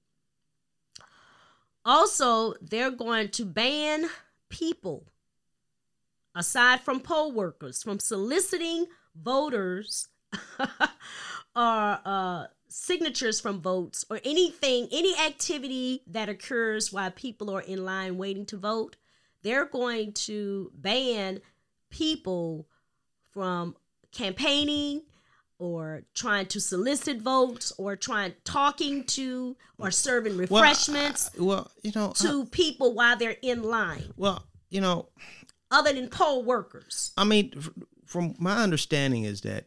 Also, 1.84 2.54
they're 2.62 2.92
going 2.92 3.30
to 3.30 3.46
ban 3.46 4.10
people 4.50 5.06
aside 6.36 6.82
from 6.82 7.00
poll 7.00 7.32
workers 7.32 7.82
from 7.82 8.00
soliciting 8.00 8.86
voters 9.16 10.10
or 10.60 12.00
uh, 12.06 12.46
signatures 12.88 13.40
from 13.40 13.60
votes 13.60 14.06
or 14.10 14.20
anything, 14.24 14.88
any 14.92 15.18
activity 15.18 16.04
that 16.08 16.30
occurs 16.30 16.94
while 16.94 17.10
people 17.10 17.50
are 17.50 17.62
in 17.62 17.84
line 17.84 18.18
waiting 18.18 18.46
to 18.46 18.56
vote. 18.58 18.96
They're 19.42 19.66
going 19.66 20.14
to 20.14 20.72
ban 20.76 21.42
people 21.90 22.68
from 23.32 23.76
campaigning 24.12 25.02
or 25.58 26.04
trying 26.14 26.46
to 26.48 26.60
solicit 26.62 27.20
votes 27.20 27.74
or 27.80 27.96
trying 27.96 28.34
talking 28.44 29.04
to 29.06 29.58
or 29.80 29.90
serving 29.90 30.34
Well, 30.34 30.62
refreshments 30.62 31.32
I- 31.38 31.42
well, 31.42 31.72
you 31.82 31.92
know, 31.96 32.12
I- 32.12 32.24
to 32.24 32.46
people 32.46 32.94
while 32.94 33.18
they're 33.18 33.38
in 33.42 33.64
line 33.64 34.14
well, 34.18 34.46
you 34.70 34.82
know, 34.82 35.10
other 35.72 35.94
than 35.94 36.10
poll 36.10 36.44
workers 36.44 37.12
I 37.18 37.24
mean, 37.24 37.54
from 38.06 38.36
my 38.38 38.62
understanding 38.62 39.24
is 39.24 39.42
that 39.42 39.66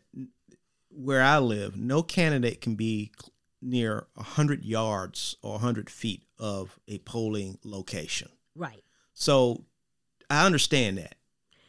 where 1.05 1.23
I 1.23 1.39
live, 1.39 1.77
no 1.77 2.03
candidate 2.03 2.61
can 2.61 2.75
be 2.75 3.13
near 3.63 4.07
100 4.15 4.65
yards 4.65 5.37
or 5.43 5.53
100 5.53 5.91
feet 5.91 6.23
of 6.39 6.79
a 6.89 6.99
polling 6.99 7.59
location. 7.65 8.29
right 8.55 8.83
So 9.13 9.65
I 10.29 10.47
understand 10.47 10.99
that. 10.99 11.17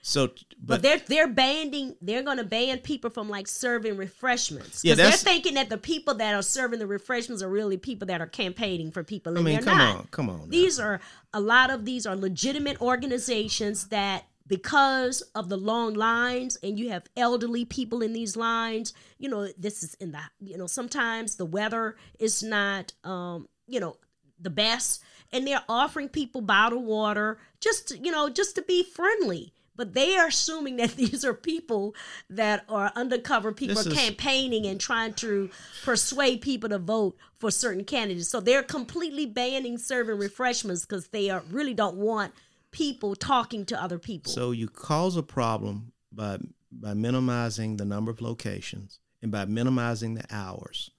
So, 0.04 0.28
but, 0.28 0.48
but, 0.60 0.82
they're 0.82 0.98
they're 0.98 1.28
banning 1.28 1.96
they're 2.02 2.24
going 2.24 2.38
to 2.38 2.44
ban 2.44 2.80
people 2.80 3.12
from 3.12 3.30
like 3.30 3.48
serving 3.48 3.98
refreshments 3.98 4.84
Yeah, 4.84 4.96
they're 4.96 5.12
thinking 5.12 5.54
that 5.54 5.70
the 5.70 5.78
people 5.78 6.16
that 6.16 6.34
are 6.34 6.42
serving 6.42 6.80
the 6.80 6.88
refreshments 6.88 7.44
are 7.44 7.50
really 7.50 7.78
people 7.78 8.08
that 8.08 8.20
are 8.20 8.28
campaigning 8.28 8.90
for 8.90 9.04
people 9.04 9.38
I 9.38 9.42
mean, 9.42 9.60
come 9.60 9.78
not 9.78 9.96
on, 9.96 10.08
come 10.10 10.30
on. 10.30 10.40
now. 10.40 10.46
These 10.48 10.80
are 10.80 11.02
a 11.34 11.40
lot 11.40 11.70
of 11.70 11.86
these 11.86 12.08
are 12.08 12.16
legitimate 12.16 12.82
organizations 12.82 13.90
that 13.90 14.26
because 14.52 15.22
of 15.34 15.48
the 15.48 15.56
long 15.56 15.94
lines 15.94 16.58
and 16.62 16.78
you 16.78 16.90
have 16.90 17.06
elderly 17.16 17.64
people 17.64 18.02
in 18.02 18.12
these 18.12 18.36
lines, 18.36 18.94
you 19.18 19.30
know, 19.30 19.48
this 19.58 19.82
is 19.82 19.94
in 19.94 20.12
the 20.12 20.20
you 20.42 20.58
know, 20.58 20.68
sometimes 20.68 21.38
the 21.38 21.46
weather 21.46 21.96
is 22.20 22.44
not 22.44 22.92
um, 23.06 23.48
you 23.66 23.80
know, 23.80 23.96
the 24.42 24.50
best 24.50 25.02
and 25.32 25.48
they're 25.48 25.64
offering 25.70 26.10
people 26.10 26.42
bottled 26.42 26.84
water 26.84 27.40
just 27.62 27.88
to, 27.88 27.98
you 27.98 28.12
know, 28.12 28.28
just 28.28 28.56
to 28.56 28.62
be 28.62 28.84
friendly. 28.84 29.54
But 29.78 29.94
they 29.94 30.18
are 30.18 30.28
assuming 30.28 30.76
that 30.76 30.92
these 30.98 31.24
are 31.24 31.34
people 31.34 31.96
that 32.30 32.66
are 32.68 32.92
undercover 32.94 33.54
people 33.54 33.80
are 33.80 33.88
is- 33.88 33.94
campaigning 33.94 34.66
and 34.66 34.82
trying 34.82 35.14
to 35.14 35.50
persuade 35.86 36.42
people 36.42 36.68
to 36.68 36.78
vote 36.78 37.16
for 37.38 37.52
certain 37.52 37.86
candidates. 37.86 38.28
So 38.28 38.42
they're 38.42 38.64
completely 38.64 39.26
banning 39.26 39.78
serving 39.78 40.18
refreshments 40.18 40.86
because 40.86 41.08
they 41.08 41.30
are 41.30 41.42
really 41.50 41.74
don't 41.74 41.96
want 41.96 42.34
people 42.72 43.16
talking 43.16 43.66
to 43.66 43.82
other 43.82 44.00
people. 44.00 44.32
So 44.32 44.52
you 44.52 44.68
cause 44.68 45.18
a 45.18 45.24
problem 45.24 45.92
by 46.12 46.38
by 46.72 46.94
minimizing 46.94 47.78
the 47.78 47.86
number 47.86 48.12
of 48.12 48.22
locations 48.22 49.00
and 49.22 49.32
by 49.32 49.46
minimizing 49.46 50.16
the 50.16 50.26
hours, 50.32 50.92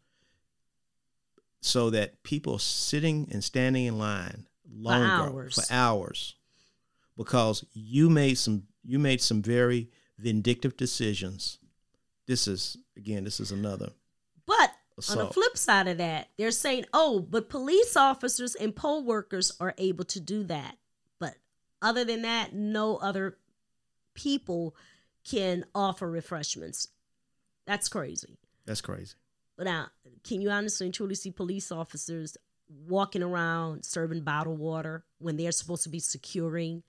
so 1.61 1.91
that 1.91 2.23
people 2.23 2.59
sitting 2.59 3.29
and 3.33 3.43
standing 3.43 3.87
in 3.87 3.99
line 3.99 4.47
longer 4.71 5.33
hours. 5.33 5.55
for 5.55 5.73
hours, 5.73 6.35
because 7.17 7.65
you 7.73 8.11
made 8.11 8.37
some 8.39 8.65
you 8.85 8.99
made 8.99 9.21
some 9.21 9.43
very 9.43 9.91
vindictive 10.19 10.77
decisions. 10.77 11.59
This 12.27 12.47
is 12.47 12.77
again, 12.97 13.25
this 13.25 13.41
is 13.41 13.51
another. 13.51 13.91
But 14.47 14.73
on 15.11 15.19
the 15.19 15.27
flip 15.29 15.57
side 15.57 15.89
of 15.89 15.99
that, 15.99 16.29
they're 16.37 16.51
saying, 16.51 16.85
oh, 16.93 17.21
but 17.21 17.49
police 17.49 17.97
officers 17.97 18.55
and 18.55 18.77
poll 18.77 19.03
workers 19.05 19.51
are 19.59 19.75
able 19.79 20.05
to 20.05 20.21
do 20.21 20.45
that. 20.45 20.77
Other 21.83 22.05
than 22.05 22.23
that, 22.23 22.55
no 22.55 22.97
other 22.97 23.37
people 24.15 24.75
can 25.29 25.65
offer 25.75 26.09
refreshments. 26.09 26.89
That's 27.67 27.89
crazy. 27.89 28.39
That's 28.65 28.81
crazy. 28.81 29.15
But 29.57 29.65
now, 29.65 29.89
can 30.25 30.41
you 30.41 30.51
honestly 30.51 30.87
and 30.87 30.95
truly 30.95 31.15
see 31.15 31.31
police 31.31 31.71
officers 31.71 32.37
walking 32.89 33.23
around 33.23 33.85
serving 33.85 34.23
bottled 34.23 34.59
water 34.59 35.05
when 35.19 35.37
they're 35.37 35.53
supposed 35.53 35.83
to 35.83 35.89
be 35.89 35.99
securing 35.99 36.83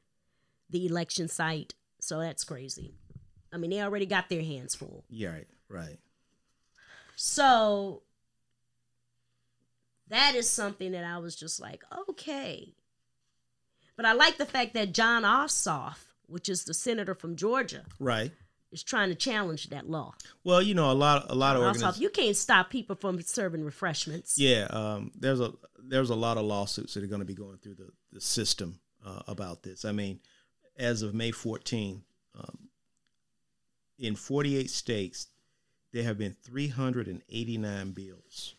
the 0.69 0.85
election 0.85 1.27
site? 1.27 1.73
So 1.99 2.19
that's 2.19 2.43
crazy. 2.43 2.93
I 3.51 3.57
mean, 3.57 3.71
they 3.71 3.81
already 3.81 4.05
got 4.05 4.29
their 4.29 4.43
hands 4.43 4.75
full. 4.75 5.03
Yeah, 5.09 5.29
right, 5.29 5.47
right. 5.69 5.99
So 7.15 8.03
that 10.07 10.35
is 10.35 10.49
something 10.49 10.91
that 10.91 11.03
I 11.03 11.17
was 11.19 11.35
just 11.35 11.59
like, 11.59 11.83
okay. 12.09 12.73
But 13.95 14.05
I 14.05 14.13
like 14.13 14.37
the 14.37 14.45
fact 14.45 14.73
that 14.73 14.91
Jon 14.93 15.23
Ossoff, 15.23 15.97
which 16.27 16.49
is 16.49 16.63
the 16.65 16.73
senator 16.73 17.13
from 17.13 17.35
Georgia, 17.35 17.83
Right. 17.99 18.31
is 18.71 18.81
trying 18.83 19.09
to 19.09 19.15
challenge 19.15 19.69
that 19.69 19.89
law. 19.89 20.15
Well, 20.43 20.61
you 20.61 20.73
know, 20.73 20.89
a 20.91 20.93
lot, 20.93 21.29
a 21.29 21.35
lot 21.35 21.55
of 21.55 21.61
Ossoff, 21.61 21.67
organizations. 21.67 21.99
you 22.01 22.09
can't 22.09 22.35
stop 22.35 22.69
people 22.69 22.95
from 22.95 23.21
serving 23.21 23.63
refreshments. 23.63 24.37
Yeah, 24.39 24.65
um, 24.71 25.11
there's 25.15 25.39
a 25.39 25.53
there's 25.85 26.09
a 26.09 26.15
lot 26.15 26.37
of 26.37 26.45
lawsuits 26.45 26.93
that 26.93 27.03
are 27.03 27.07
going 27.07 27.19
to 27.19 27.25
be 27.25 27.35
going 27.35 27.57
through 27.57 27.75
the, 27.75 27.89
the 28.13 28.21
system 28.21 28.79
uh, 29.05 29.21
about 29.27 29.61
this. 29.63 29.83
I 29.85 29.91
mean, 29.91 30.21
as 30.77 31.01
of 31.01 31.13
May 31.13 31.31
14, 31.31 32.01
um, 32.39 32.57
in 33.99 34.15
48 34.15 34.69
states, 34.69 35.27
there 35.91 36.03
have 36.03 36.17
been 36.17 36.35
389 36.41 37.91
bills 37.91 38.55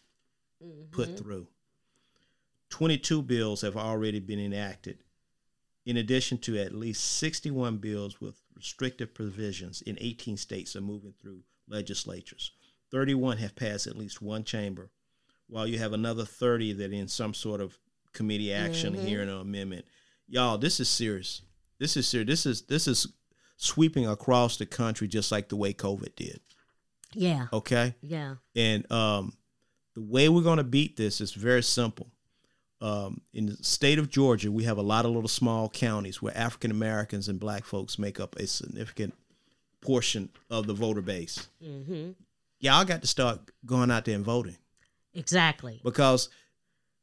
put 0.92 1.18
through. 1.18 1.48
22 2.70 3.22
bills 3.22 3.62
have 3.62 3.76
already 3.76 4.20
been 4.20 4.38
enacted, 4.38 4.98
in 5.86 5.96
addition 5.96 6.38
to 6.38 6.58
at 6.58 6.74
least 6.74 7.18
61 7.18 7.78
bills 7.78 8.20
with 8.20 8.40
restrictive 8.54 9.14
provisions 9.14 9.82
in 9.82 9.98
18 10.00 10.36
states 10.36 10.74
are 10.76 10.80
moving 10.80 11.14
through 11.20 11.40
legislatures. 11.68 12.52
31 12.90 13.38
have 13.38 13.56
passed 13.56 13.86
at 13.86 13.96
least 13.96 14.22
one 14.22 14.44
chamber, 14.44 14.90
while 15.48 15.66
you 15.66 15.78
have 15.78 15.92
another 15.92 16.24
30 16.24 16.74
that 16.74 16.90
are 16.90 16.94
in 16.94 17.08
some 17.08 17.34
sort 17.34 17.60
of 17.60 17.78
committee 18.12 18.52
action, 18.52 18.94
hearing, 18.94 19.28
or 19.28 19.40
amendment. 19.40 19.84
Y'all, 20.28 20.56
this 20.56 20.80
is 20.80 20.88
serious. 20.88 21.42
This 21.78 21.96
is 21.96 22.06
serious. 22.06 22.28
This 22.28 22.46
is 22.46 22.62
this 22.62 22.88
is 22.88 23.08
sweeping 23.56 24.06
across 24.06 24.56
the 24.56 24.66
country 24.66 25.08
just 25.08 25.32
like 25.32 25.48
the 25.48 25.56
way 25.56 25.72
COVID 25.74 26.16
did. 26.16 26.40
Yeah. 27.12 27.46
Okay? 27.52 27.94
Yeah. 28.00 28.36
And 28.56 28.90
um, 28.90 29.32
the 29.94 30.02
way 30.02 30.28
we're 30.28 30.42
going 30.42 30.58
to 30.58 30.64
beat 30.64 30.96
this 30.96 31.20
is 31.20 31.32
very 31.32 31.62
simple. 31.62 32.10
Um, 32.80 33.20
in 33.32 33.46
the 33.46 33.56
state 33.62 33.98
of 33.98 34.10
Georgia, 34.10 34.50
we 34.52 34.64
have 34.64 34.76
a 34.78 34.82
lot 34.82 35.04
of 35.06 35.12
little 35.12 35.28
small 35.28 35.68
counties 35.70 36.20
where 36.20 36.36
African 36.36 36.70
Americans 36.70 37.28
and 37.28 37.40
black 37.40 37.64
folks 37.64 37.98
make 37.98 38.20
up 38.20 38.36
a 38.36 38.46
significant 38.46 39.14
portion 39.80 40.28
of 40.50 40.66
the 40.66 40.74
voter 40.74 41.00
base. 41.02 41.48
hmm 41.62 42.10
Y'all 42.60 42.84
got 42.84 43.02
to 43.02 43.06
start 43.06 43.40
going 43.66 43.90
out 43.90 44.06
there 44.06 44.14
and 44.14 44.24
voting 44.24 44.56
Exactly. 45.14 45.80
because 45.84 46.30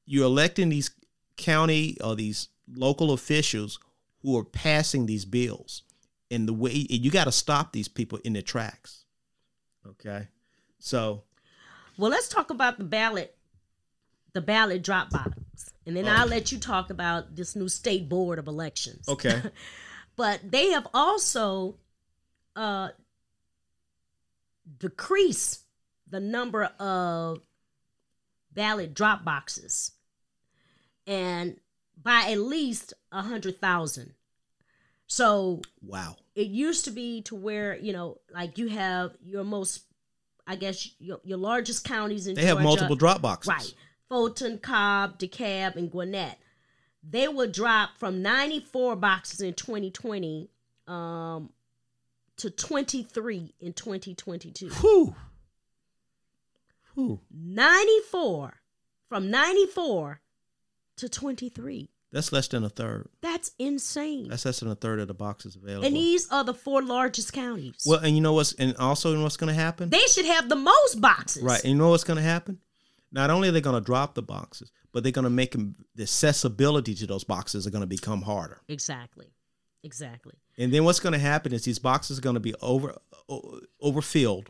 you're 0.05 0.25
electing 0.25 0.69
these 0.69 0.89
county 1.37 1.97
or 2.03 2.15
these 2.15 2.49
local 2.73 3.11
officials 3.11 3.79
who 4.23 4.35
are 4.37 4.43
passing 4.43 5.05
these 5.05 5.25
bills. 5.25 5.83
And 6.31 6.47
the 6.47 6.53
way 6.53 6.71
you 6.89 7.11
got 7.11 7.25
to 7.25 7.31
stop 7.31 7.73
these 7.73 7.87
people 7.87 8.17
in 8.23 8.33
their 8.33 8.41
tracks. 8.41 9.03
Okay. 9.87 10.27
So 10.79 11.23
Well, 11.97 12.09
let's 12.09 12.27
talk 12.27 12.49
about 12.49 12.77
the 12.79 12.83
ballot, 12.83 13.35
the 14.33 14.41
ballot 14.41 14.81
drop 14.81 15.09
box, 15.11 15.37
and 15.97 16.07
then 16.07 16.15
I'll 16.15 16.27
let 16.27 16.51
you 16.51 16.57
talk 16.57 16.89
about 16.89 17.35
this 17.35 17.55
new 17.55 17.67
state 17.67 18.07
board 18.07 18.39
of 18.39 18.47
elections. 18.47 19.07
Okay. 19.09 19.41
but 20.15 20.39
they 20.49 20.69
have 20.69 20.87
also 20.93 21.75
uh 22.55 22.89
decreased 24.79 25.61
the 26.09 26.19
number 26.19 26.65
of 26.79 27.41
ballot 28.53 28.93
drop 28.93 29.23
boxes 29.23 29.91
and 31.07 31.57
by 32.01 32.25
at 32.29 32.37
least 32.37 32.93
a 33.11 33.21
hundred 33.21 33.59
thousand 33.59 34.13
so 35.07 35.61
wow. 35.81 36.15
it 36.35 36.47
used 36.47 36.85
to 36.85 36.91
be 36.91 37.21
to 37.21 37.35
where 37.35 37.77
you 37.77 37.93
know 37.93 38.17
like 38.33 38.57
you 38.57 38.67
have 38.67 39.11
your 39.23 39.43
most 39.43 39.83
i 40.45 40.55
guess 40.55 40.89
your, 40.99 41.19
your 41.23 41.37
largest 41.37 41.85
counties 41.85 42.27
in 42.27 42.35
They 42.35 42.45
have 42.45 42.61
multiple 42.61 42.95
drop 42.95 43.21
boxes. 43.21 43.47
right 43.47 43.73
fulton 44.11 44.57
cobb 44.57 45.17
dekalb 45.17 45.77
and 45.77 45.89
gwinnett 45.89 46.37
they 47.01 47.29
will 47.29 47.47
drop 47.49 47.91
from 47.97 48.21
94 48.21 48.97
boxes 48.97 49.39
in 49.39 49.53
2020 49.53 50.49
um 50.87 51.49
to 52.35 52.49
23 52.49 53.53
in 53.61 53.71
2022 53.71 54.67
Whew. 54.81 55.15
Whew. 56.95 57.19
94 57.33 58.53
from 59.07 59.31
94 59.31 60.19
to 60.97 61.07
23 61.09 61.89
That's 62.11 62.31
less 62.33 62.47
than 62.49 62.63
a 62.65 62.69
third. 62.69 63.07
that's 63.21 63.51
insane 63.59 64.27
That's 64.29 64.43
less 64.45 64.59
than 64.59 64.69
a 64.69 64.75
third 64.75 64.99
of 64.99 65.07
the 65.07 65.13
boxes 65.13 65.55
available. 65.55 65.85
and 65.87 65.95
these 65.95 66.29
are 66.31 66.43
the 66.43 66.53
four 66.53 66.81
largest 66.81 67.31
counties 67.33 67.83
well, 67.85 67.99
and 67.99 68.13
you 68.15 68.21
know 68.21 68.33
what's 68.33 68.53
and 68.53 68.75
also 68.77 69.21
what's 69.21 69.37
going 69.37 69.53
to 69.55 69.59
happen? 69.59 69.89
they 69.89 70.05
should 70.07 70.25
have 70.25 70.49
the 70.49 70.55
most 70.55 70.99
boxes 70.99 71.41
Right. 71.43 71.61
And 71.63 71.71
you 71.71 71.77
know 71.77 71.89
what's 71.89 72.03
going 72.03 72.17
to 72.17 72.23
happen? 72.23 72.59
Not 73.11 73.29
only 73.29 73.49
are 73.49 73.51
they 73.51 73.61
going 73.61 73.79
to 73.79 73.85
drop 73.85 74.15
the 74.15 74.21
boxes, 74.21 74.71
but 74.91 75.03
they're 75.03 75.11
going 75.11 75.23
to 75.23 75.29
make 75.29 75.51
them, 75.51 75.75
the 75.95 76.03
accessibility 76.03 76.93
to 76.95 77.07
those 77.07 77.23
boxes 77.23 77.67
are 77.67 77.71
going 77.71 77.81
to 77.81 77.87
become 77.87 78.21
harder. 78.21 78.61
exactly 78.67 79.27
exactly 79.83 80.33
And 80.59 80.71
then 80.71 80.83
what's 80.83 80.99
going 80.99 81.13
to 81.13 81.19
happen 81.19 81.53
is 81.53 81.65
these 81.65 81.79
boxes 81.79 82.19
are 82.19 82.21
going 82.21 82.35
to 82.35 82.39
be 82.39 82.53
over 82.61 82.95
overfilled 83.81 84.47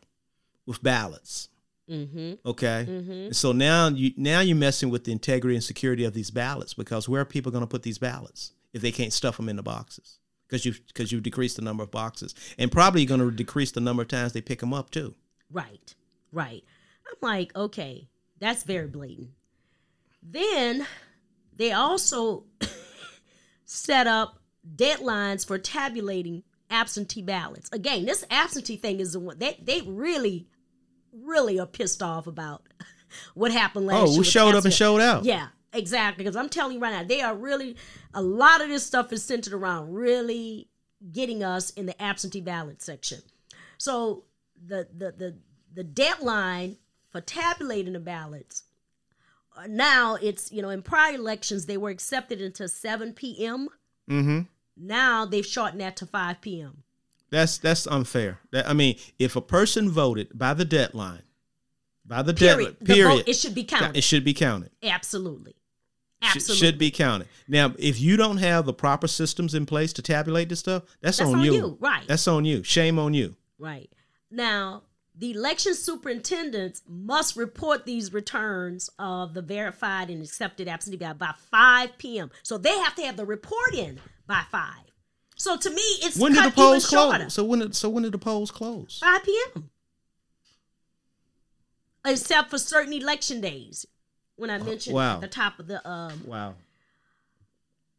with 0.65 0.83
ballots. 0.83 1.49
mm-hmm 1.89 2.33
Okay. 2.45 2.85
Mm-hmm. 2.87 3.31
So 3.31 3.53
now 3.53 3.87
you 3.87 4.11
now 4.17 4.41
you're 4.41 4.57
messing 4.57 4.89
with 4.89 5.05
the 5.05 5.13
integrity 5.13 5.55
and 5.55 5.63
security 5.63 6.03
of 6.03 6.13
these 6.13 6.31
ballots 6.31 6.73
because 6.73 7.07
where 7.07 7.21
are 7.21 7.25
people 7.25 7.51
going 7.51 7.63
to 7.63 7.67
put 7.67 7.83
these 7.83 7.97
ballots 7.97 8.51
if 8.73 8.81
they 8.81 8.91
can't 8.91 9.13
stuff 9.13 9.37
them 9.37 9.47
in 9.47 9.55
the 9.55 9.63
boxes? 9.63 10.19
Because 10.47 10.65
you 10.65 10.73
because 10.87 11.11
you've 11.13 11.23
decreased 11.23 11.55
the 11.55 11.61
number 11.61 11.83
of 11.83 11.91
boxes 11.91 12.35
and 12.57 12.69
probably 12.69 13.01
you're 13.01 13.17
going 13.17 13.21
to 13.21 13.31
decrease 13.31 13.71
the 13.71 13.79
number 13.79 14.01
of 14.01 14.09
times 14.09 14.33
they 14.33 14.41
pick 14.41 14.59
them 14.59 14.73
up 14.73 14.89
too. 14.89 15.15
Right, 15.49 15.95
right. 16.33 16.63
I'm 17.07 17.17
like, 17.21 17.55
okay, 17.55 18.09
that's 18.41 18.63
very 18.63 18.87
blatant. 18.87 19.29
Then 20.21 20.85
they 21.55 21.71
also 21.71 22.45
set 23.65 24.07
up 24.07 24.39
deadlines 24.75 25.45
for 25.45 25.57
tabulating 25.57 26.43
absentee 26.69 27.21
ballots. 27.21 27.69
Again, 27.71 28.05
this 28.05 28.25
absentee 28.31 28.77
thing 28.77 28.99
is 28.99 29.13
the 29.13 29.19
one 29.19 29.37
they 29.37 29.59
they 29.61 29.81
really, 29.81 30.47
really 31.13 31.59
are 31.59 31.67
pissed 31.67 32.01
off 32.01 32.25
about 32.25 32.63
what 33.35 33.51
happened 33.51 33.85
last 33.85 33.97
oh, 33.97 34.05
year. 34.05 34.15
Oh, 34.15 34.17
we 34.17 34.23
showed 34.23 34.55
up 34.55 34.65
and 34.65 34.73
showed 34.73 35.01
out. 35.01 35.23
Yeah, 35.23 35.47
exactly. 35.71 36.23
Because 36.23 36.35
I'm 36.35 36.49
telling 36.49 36.75
you 36.75 36.81
right 36.81 36.91
now, 36.91 37.03
they 37.03 37.21
are 37.21 37.35
really 37.35 37.75
a 38.13 38.21
lot 38.21 38.61
of 38.61 38.69
this 38.69 38.83
stuff 38.83 39.13
is 39.13 39.23
centered 39.23 39.53
around 39.53 39.93
really 39.93 40.67
getting 41.11 41.43
us 41.43 41.69
in 41.71 41.85
the 41.85 42.01
absentee 42.01 42.41
ballot 42.41 42.81
section. 42.81 43.19
So 43.77 44.23
the 44.65 44.87
the 44.97 45.11
the 45.11 45.37
the 45.73 45.83
deadline 45.83 46.77
for 47.11 47.21
tabulating 47.21 47.93
the 47.93 47.99
ballots 47.99 48.63
uh, 49.57 49.67
now 49.67 50.15
it's 50.15 50.51
you 50.51 50.61
know 50.61 50.69
in 50.69 50.81
prior 50.81 51.15
elections 51.15 51.65
they 51.65 51.77
were 51.77 51.89
accepted 51.89 52.41
until 52.41 52.67
7 52.67 53.13
p.m. 53.13 53.67
Mm-hmm. 54.09 54.41
Now 54.77 55.25
they've 55.25 55.45
shortened 55.45 55.81
that 55.81 55.97
to 55.97 56.05
5 56.05 56.41
p.m. 56.41 56.83
That's 57.29 57.57
that's 57.57 57.85
unfair. 57.87 58.39
That, 58.51 58.67
I 58.69 58.73
mean, 58.73 58.97
if 59.19 59.35
a 59.35 59.41
person 59.41 59.89
voted 59.89 60.29
by 60.37 60.53
the 60.53 60.65
deadline, 60.65 61.23
by 62.05 62.21
the 62.21 62.33
Period. 62.33 62.57
deadline, 62.57 62.75
The 62.79 62.93
period, 62.93 63.15
vote, 63.17 63.27
it 63.27 63.33
should 63.35 63.55
be 63.55 63.63
counted. 63.63 63.97
it 63.97 64.03
should 64.03 64.23
be 64.23 64.33
counted. 64.33 64.71
Absolutely. 64.83 65.51
Sh- 66.23 66.35
Absolutely. 66.35 66.67
should 66.67 66.77
be 66.77 66.91
counted. 66.91 67.27
Now, 67.47 67.73
if 67.79 67.99
you 67.99 68.15
don't 68.17 68.37
have 68.37 68.65
the 68.65 68.73
proper 68.73 69.07
systems 69.07 69.53
in 69.55 69.65
place 69.65 69.91
to 69.93 70.01
tabulate 70.01 70.49
this 70.49 70.59
stuff, 70.59 70.83
that's, 71.01 71.17
That's 71.17 71.29
on, 71.29 71.39
on 71.39 71.45
you. 71.45 71.53
you, 71.53 71.77
right. 71.79 72.07
That's 72.07 72.27
on 72.27 72.45
you. 72.45 72.63
Shame 72.63 72.99
on 72.99 73.13
you. 73.13 73.35
Right. 73.57 73.89
Now, 74.29 74.83
the 75.21 75.31
election 75.31 75.75
superintendents 75.75 76.81
must 76.89 77.35
report 77.35 77.85
these 77.85 78.11
returns 78.11 78.89
of 78.97 79.35
the 79.35 79.41
verified 79.43 80.09
and 80.09 80.23
accepted 80.23 80.67
absentee 80.67 80.97
ballot 80.97 81.19
by 81.19 81.33
5 81.51 81.97
p.m. 81.99 82.31
So 82.41 82.57
they 82.57 82.75
have 82.79 82.95
to 82.95 83.03
have 83.03 83.17
the 83.17 83.25
report 83.25 83.75
in 83.75 83.99
by 84.25 84.41
5. 84.51 84.63
So 85.35 85.57
to 85.57 85.69
me, 85.69 85.81
it's 86.01 86.17
When 86.17 86.33
did 86.33 86.43
the 86.43 86.51
polls 86.51 86.87
close? 86.87 87.31
So 87.31 87.43
when 87.43 87.59
did 87.59 87.75
so 87.75 87.87
when 87.87 88.01
did 88.01 88.13
the 88.13 88.17
polls 88.17 88.49
close? 88.49 88.97
5 88.99 89.23
p.m. 89.23 89.69
Except 92.03 92.49
for 92.49 92.57
certain 92.57 92.93
election 92.93 93.41
days. 93.41 93.85
When 94.37 94.49
I 94.49 94.57
mentioned 94.57 94.95
wow. 94.95 95.15
at 95.15 95.21
the 95.21 95.27
top 95.27 95.59
of 95.59 95.67
the 95.67 95.87
um, 95.87 96.23
Wow. 96.25 96.55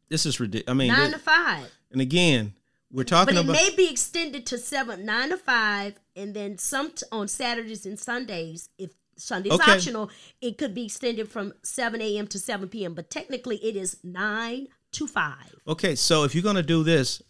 This 0.09 0.27
is 0.27 0.41
ridiculous. 0.41 0.69
I 0.69 0.75
mean, 0.75 0.89
9 0.89 0.99
th- 0.99 1.13
to 1.13 1.19
5. 1.21 1.79
and 1.93 2.01
again, 2.01 2.55
we're 2.93 3.05
talking 3.05 3.35
But 3.35 3.45
it 3.45 3.49
may 3.49 3.71
be 3.75 3.91
extended 3.91 4.47
to 4.47 4.59
seven, 4.59 5.05
nine 5.07 5.31
to 5.31 5.39
five, 5.39 5.99
and 6.15 6.35
then 6.35 6.59
some 6.59 6.91
t- 6.91 7.07
on 7.11 7.27
Saturdays 7.29 7.87
and 7.87 7.99
Sundays. 7.99 8.69
If 8.79 8.91
Sunday's 9.17 9.53
Okay. 9.53 9.73
optional, 9.73 10.11
it 10.41 10.59
could 10.59 10.75
be 10.75 10.85
extended 10.85 11.29
from 11.29 11.55
seven 11.63 12.01
a.m. 12.01 12.27
to 12.29 12.39
seven 12.39 12.69
p.m. 12.69 12.95
But 12.95 13.11
technically, 13.11 13.57
it 13.57 13.77
is 13.77 13.97
nine 14.05 14.69
to 14.93 15.07
five. 15.07 15.55
Okay, 15.67 15.95
so 15.95 16.25
if 16.25 16.35
you're 16.35 16.43
going 16.43 16.57
to 16.57 16.63
do 16.63 16.83
this, 16.83 17.23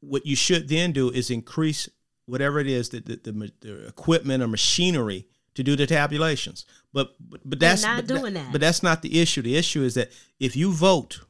what 0.00 0.24
you 0.26 0.36
should 0.36 0.68
then 0.68 0.92
do 0.92 1.10
is 1.10 1.30
increase 1.30 1.88
whatever 2.26 2.60
it 2.60 2.66
is 2.66 2.90
that 2.90 3.06
the, 3.06 3.16
the, 3.16 3.52
the 3.60 3.86
equipment 3.86 4.42
or 4.42 4.48
machinery 4.48 5.26
to 5.54 5.62
do 5.62 5.76
the 5.76 5.86
tabulations. 5.86 6.64
But 6.92 7.14
but, 7.20 7.40
but 7.44 7.60
that's 7.60 7.82
not 7.82 7.96
but 7.96 8.06
doing 8.06 8.34
that. 8.34 8.52
But 8.52 8.60
that's 8.60 8.82
not 8.82 9.02
the 9.02 9.20
issue. 9.20 9.42
The 9.42 9.56
issue 9.56 9.82
is 9.82 9.94
that 9.94 10.10
if 10.38 10.56
you 10.56 10.72
vote, 10.72 11.20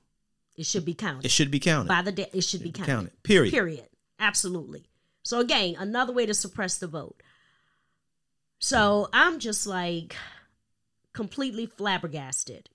It 0.57 0.67
should 0.67 0.85
be 0.85 0.95
counted 0.95 1.25
it 1.25 1.31
should 1.31 1.51
be 1.51 1.59
counted. 1.59 1.89
by 1.89 2.03
the 2.03 2.13
day. 2.13 2.29
It 2.33 2.43
should 2.43 2.63
be 2.63 2.71
counted. 2.71 2.91
counted. 2.91 3.23
Period. 3.23 3.53
Period. 3.53 3.89
Absolutely. 4.19 4.85
So 5.23 5.41
again, 5.41 5.77
another 5.79 6.13
way 6.13 6.27
to 6.27 6.35
suppress 6.35 6.79
the 6.79 6.87
vote. 6.87 7.23
So 8.59 9.09
I'm 9.13 9.39
just 9.39 9.67
like 9.67 10.17
completely 11.13 11.67
flabbergasted. 11.67 12.69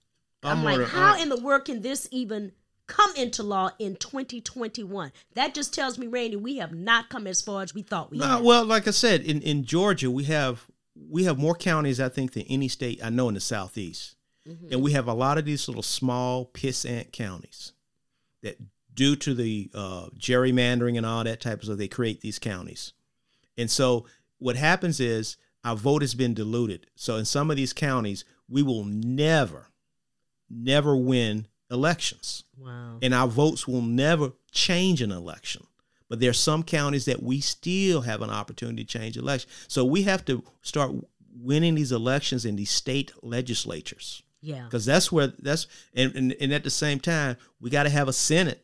I'm, 0.43 0.59
I'm 0.59 0.63
like, 0.63 0.71
wondering, 0.73 0.89
how 0.89 1.13
uh, 1.13 1.21
in 1.21 1.29
the 1.29 1.39
world 1.39 1.65
can 1.65 1.81
this 1.81 2.07
even 2.11 2.51
come 2.85 3.13
into 3.15 3.43
law 3.43 3.71
in 3.79 3.95
2021? 3.95 5.11
That 5.33 5.53
just 5.53 5.73
tells 5.73 5.97
me, 5.97 6.07
Randy, 6.07 6.35
we 6.35 6.57
have 6.57 6.73
not 6.73 7.09
come 7.09 7.25
as 7.25 7.41
far 7.41 7.63
as 7.63 7.73
we 7.73 7.81
thought 7.81 8.11
we 8.11 8.19
had. 8.19 8.43
well, 8.43 8.65
like 8.65 8.87
I 8.87 8.91
said, 8.91 9.21
in, 9.21 9.41
in 9.41 9.63
Georgia, 9.63 10.11
we 10.11 10.25
have 10.25 10.65
we 11.09 11.23
have 11.23 11.37
more 11.37 11.55
counties, 11.55 11.99
I 11.99 12.09
think, 12.09 12.33
than 12.33 12.43
any 12.43 12.67
state 12.67 12.99
I 13.03 13.09
know 13.09 13.27
in 13.29 13.35
the 13.35 13.39
southeast, 13.39 14.15
Mm-hmm. 14.47 14.67
and 14.71 14.81
we 14.81 14.93
have 14.93 15.07
a 15.07 15.13
lot 15.13 15.37
of 15.37 15.45
these 15.45 15.67
little 15.67 15.83
small 15.83 16.45
pissant 16.45 17.11
counties 17.11 17.73
that, 18.43 18.57
due 18.93 19.15
to 19.17 19.33
the 19.33 19.69
uh, 19.73 20.07
gerrymandering 20.17 20.95
and 20.95 21.05
all 21.05 21.23
that 21.23 21.41
type 21.41 21.59
of 21.59 21.65
stuff, 21.65 21.77
they 21.77 21.87
create 21.87 22.21
these 22.21 22.39
counties, 22.39 22.93
and 23.57 23.69
so 23.69 24.05
what 24.39 24.55
happens 24.55 24.99
is 24.99 25.37
our 25.63 25.75
vote 25.75 26.01
has 26.01 26.15
been 26.15 26.33
diluted. 26.33 26.87
So 26.95 27.15
in 27.15 27.25
some 27.25 27.51
of 27.51 27.57
these 27.57 27.73
counties, 27.73 28.23
we 28.47 28.63
will 28.63 28.85
never, 28.85 29.67
never 30.49 30.95
win 30.95 31.47
elections 31.69 32.45
wow. 32.57 32.97
and 33.01 33.13
our 33.13 33.27
votes 33.27 33.67
will 33.67 33.81
never 33.81 34.31
change 34.51 35.01
an 35.01 35.11
election. 35.11 35.65
But 36.09 36.21
there 36.21 36.29
are 36.29 36.33
some 36.33 36.63
counties 36.63 37.05
that 37.05 37.21
we 37.21 37.41
still 37.41 38.01
have 38.01 38.21
an 38.21 38.29
opportunity 38.29 38.85
to 38.85 38.99
change 38.99 39.17
election. 39.17 39.49
So 39.67 39.83
we 39.83 40.03
have 40.03 40.23
to 40.25 40.41
start 40.61 40.91
winning 41.35 41.75
these 41.75 41.91
elections 41.91 42.45
in 42.45 42.55
these 42.55 42.71
state 42.71 43.11
legislatures 43.21 44.23
Yeah. 44.41 44.63
because 44.65 44.85
that's 44.85 45.11
where 45.11 45.27
that's 45.27 45.67
and, 45.95 46.15
and, 46.15 46.35
and 46.39 46.53
at 46.53 46.63
the 46.63 46.69
same 46.69 46.99
time 46.99 47.37
we 47.59 47.69
got 47.69 47.83
to 47.83 47.89
have 47.89 48.07
a 48.07 48.13
Senate, 48.13 48.63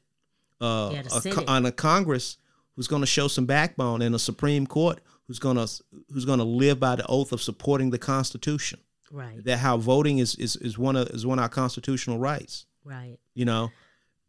uh, 0.61 0.91
Yeah, 0.93 1.01
a 1.01 1.21
Senate. 1.21 1.47
on 1.49 1.65
a 1.65 1.71
Congress 1.71 2.37
who's 2.75 2.87
going 2.87 3.01
to 3.01 3.07
show 3.07 3.27
some 3.27 3.45
backbone 3.45 4.01
and 4.01 4.13
a 4.15 4.19
Supreme 4.19 4.67
Court 4.67 4.99
who's 5.27 5.39
going 5.39 5.57
to 5.57 5.67
who's 6.11 6.25
going 6.25 6.39
to 6.39 6.45
live 6.45 6.79
by 6.79 6.95
the 6.95 7.05
oath 7.07 7.31
of 7.31 7.41
supporting 7.41 7.89
the 7.89 7.97
Constitution. 7.97 8.79
Right. 9.11 9.43
That 9.45 9.57
how 9.59 9.77
voting 9.77 10.17
is 10.19 10.35
is, 10.35 10.55
is 10.57 10.77
one 10.77 10.95
of 10.95 11.07
is 11.09 11.25
one 11.25 11.39
of 11.39 11.43
our 11.43 11.49
constitutional 11.49 12.17
rights 12.19 12.65
Right. 12.85 13.17
you 13.33 13.45
know 13.45 13.69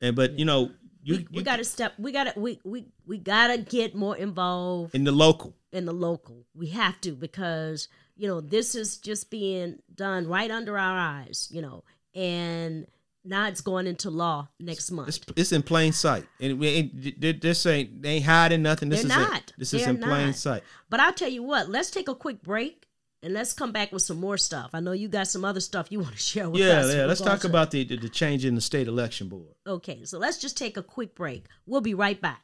and 0.00 0.14
but 0.14 0.38
you 0.38 0.44
know 0.44 0.70
you, 1.02 1.16
we, 1.16 1.26
we 1.38 1.42
got 1.42 1.56
to 1.56 1.64
step. 1.64 1.92
We 1.98 2.12
got 2.12 2.32
to. 2.34 2.40
We 2.40 2.60
we 2.64 2.86
we 3.06 3.18
got 3.18 3.48
to 3.48 3.58
get 3.58 3.94
more 3.94 4.16
involved 4.16 4.94
in 4.94 5.04
the 5.04 5.12
local 5.12 5.54
in 5.70 5.84
the 5.84 5.92
local. 5.92 6.46
We 6.54 6.68
have 6.68 6.98
to 7.02 7.12
because 7.12 7.88
you 8.16 8.28
know 8.28 8.40
this 8.40 8.74
is 8.74 8.98
just 8.98 9.30
being 9.30 9.78
done 9.94 10.26
right 10.28 10.50
under 10.50 10.78
our 10.78 10.98
eyes. 10.98 11.48
You 11.50 11.62
know, 11.62 11.84
and 12.14 12.86
now 13.24 13.48
it's 13.48 13.60
going 13.62 13.86
into 13.86 14.10
law 14.10 14.48
next 14.60 14.90
month. 14.90 15.08
it's, 15.08 15.20
it's 15.36 15.52
in 15.52 15.62
plain 15.62 15.92
sight 15.92 16.26
and 16.40 16.58
we 16.58 16.68
ain't, 16.68 17.20
th- 17.22 17.40
this 17.40 17.64
ain't 17.64 18.02
they 18.02 18.10
ain't 18.16 18.24
hiding 18.26 18.62
nothing 18.62 18.90
this 18.90 19.02
They're 19.02 19.18
is 19.18 19.28
not. 19.30 19.36
it. 19.38 19.52
this 19.56 19.72
is 19.72 19.80
They're 19.80 19.94
in 19.94 19.98
plain 19.98 20.34
sight 20.34 20.62
But 20.90 21.00
I'll 21.00 21.12
tell 21.14 21.30
you 21.30 21.42
what. 21.42 21.70
Let's 21.70 21.90
take 21.90 22.06
a 22.08 22.14
quick 22.14 22.42
break, 22.42 22.86
and 23.22 23.32
let's 23.32 23.54
come 23.54 23.72
back 23.72 23.92
with 23.92 24.02
some 24.02 24.20
more 24.20 24.36
stuff. 24.36 24.70
I 24.74 24.80
know 24.80 24.92
you 24.92 25.08
got 25.08 25.26
some 25.26 25.42
other 25.42 25.60
stuff 25.60 25.86
you 25.90 26.00
want 26.00 26.12
to 26.12 26.18
share 26.32 26.50
with 26.50 26.60
Yeah, 26.60 26.80
us. 26.80 26.94
yeah. 26.94 27.02
in 27.02 27.08
Let's 27.08 27.22
talk 27.22 27.40
to- 27.40 27.46
about 27.48 27.70
the, 27.70 27.82
the 27.84 27.96
the 27.96 28.10
change 28.10 28.44
in 28.44 28.54
the 28.54 28.60
state 28.60 28.88
election 28.88 29.28
board. 29.28 29.54
Okay, 29.66 30.04
so 30.04 30.18
let's 30.18 30.36
just 30.36 30.58
take 30.58 30.76
a 30.76 30.82
quick 30.82 31.14
break. 31.14 31.46
We'll 31.66 31.80
be 31.80 31.94
right 31.94 32.20
back. 32.20 32.42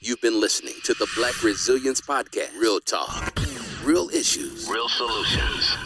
You've 0.00 0.20
been 0.22 0.40
listening 0.40 0.74
to 0.84 0.94
the 0.94 1.08
Black 1.16 1.42
Resilience 1.42 2.00
Podcast. 2.00 2.56
Real 2.58 2.78
talk, 2.80 3.36
real 3.84 4.08
issues. 4.10 4.68
Real 4.68 4.88
solutions. 4.88 5.76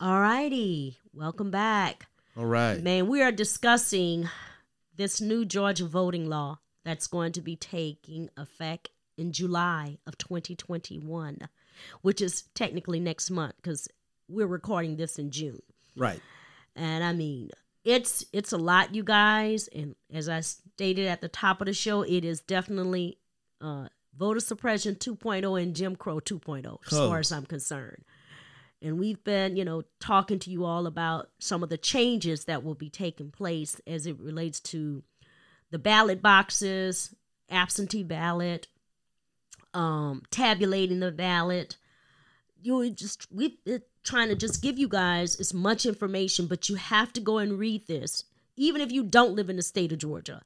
All 0.00 0.20
righty, 0.20 0.98
welcome 1.14 1.50
back. 1.50 2.06
All 2.36 2.46
right. 2.46 2.82
Man, 2.82 3.06
we 3.08 3.22
are 3.22 3.30
discussing 3.30 4.28
this 4.96 5.20
new 5.20 5.44
Georgia 5.44 5.84
voting 5.84 6.28
law 6.28 6.58
that's 6.84 7.06
going 7.06 7.32
to 7.32 7.40
be 7.40 7.56
taking 7.56 8.28
effect 8.36 8.90
in 9.16 9.32
July 9.32 9.98
of 10.06 10.18
2021, 10.18 11.38
which 12.00 12.20
is 12.20 12.44
technically 12.54 12.98
next 12.98 13.30
month 13.30 13.54
because 13.56 13.88
we're 14.28 14.46
recording 14.46 14.96
this 14.96 15.18
in 15.18 15.30
June. 15.30 15.62
Right. 15.96 16.20
And 16.74 17.04
I 17.04 17.12
mean, 17.12 17.50
it's 17.84 18.24
it's 18.32 18.52
a 18.52 18.58
lot, 18.58 18.94
you 18.94 19.04
guys. 19.04 19.68
And 19.68 19.94
as 20.12 20.28
I 20.28 20.40
stated 20.40 21.06
at 21.06 21.20
the 21.20 21.28
top 21.28 21.60
of 21.60 21.66
the 21.66 21.74
show, 21.74 22.02
it 22.02 22.24
is 22.24 22.40
definitely 22.40 23.18
uh, 23.60 23.88
voter 24.16 24.40
suppression 24.40 24.94
2.0 24.94 25.62
and 25.62 25.74
Jim 25.74 25.96
Crow 25.96 26.20
2.0, 26.20 26.78
as 26.86 26.98
far 26.98 27.18
as 27.18 27.32
I'm 27.32 27.46
concerned. 27.46 28.04
And 28.80 28.98
we've 28.98 29.22
been, 29.22 29.56
you 29.56 29.64
know, 29.64 29.82
talking 30.00 30.40
to 30.40 30.50
you 30.50 30.64
all 30.64 30.86
about 30.86 31.30
some 31.38 31.62
of 31.62 31.68
the 31.68 31.78
changes 31.78 32.46
that 32.46 32.64
will 32.64 32.74
be 32.74 32.90
taking 32.90 33.30
place 33.30 33.80
as 33.86 34.06
it 34.06 34.18
relates 34.18 34.58
to 34.60 35.04
the 35.70 35.78
ballot 35.78 36.20
boxes, 36.20 37.14
absentee 37.48 38.02
ballot, 38.02 38.66
um, 39.72 40.22
tabulating 40.30 41.00
the 41.00 41.12
ballot. 41.12 41.76
You 42.60 42.84
know, 42.84 42.90
just 42.90 43.26
we 43.32 43.58
trying 44.02 44.28
to 44.28 44.36
just 44.36 44.62
give 44.62 44.78
you 44.78 44.88
guys 44.88 45.36
as 45.36 45.54
much 45.54 45.86
information, 45.86 46.46
but 46.46 46.68
you 46.68 46.74
have 46.74 47.12
to 47.12 47.20
go 47.20 47.38
and 47.38 47.58
read 47.58 47.86
this, 47.86 48.24
even 48.56 48.80
if 48.80 48.90
you 48.90 49.04
don't 49.04 49.34
live 49.34 49.48
in 49.48 49.56
the 49.56 49.62
state 49.62 49.92
of 49.92 49.98
Georgia. 49.98 50.42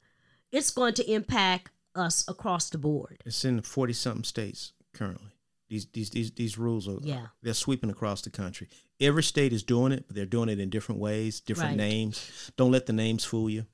It's 0.52 0.70
going 0.70 0.94
to 0.94 1.10
impact 1.10 1.70
us 1.96 2.24
across 2.28 2.70
the 2.70 2.78
board. 2.78 3.22
It's 3.24 3.44
in 3.44 3.60
forty 3.62 3.92
something 3.92 4.24
states 4.24 4.72
currently. 4.94 5.30
These 5.68 5.86
these 5.92 6.10
these 6.10 6.30
these 6.32 6.58
rules 6.58 6.86
are 6.88 6.98
Yeah. 7.02 7.26
they're 7.42 7.54
sweeping 7.54 7.90
across 7.90 8.22
the 8.22 8.30
country. 8.30 8.68
Every 9.00 9.22
state 9.22 9.52
is 9.52 9.62
doing 9.62 9.92
it, 9.92 10.04
but 10.06 10.14
they're 10.16 10.24
doing 10.26 10.48
it 10.48 10.60
in 10.60 10.70
different 10.70 11.00
ways, 11.00 11.40
different 11.40 11.70
Right. 11.70 11.76
names. 11.76 12.50
Don't 12.56 12.70
let 12.72 12.86
the 12.86 12.92
names 12.92 13.24
fool 13.24 13.50
you. 13.50 13.66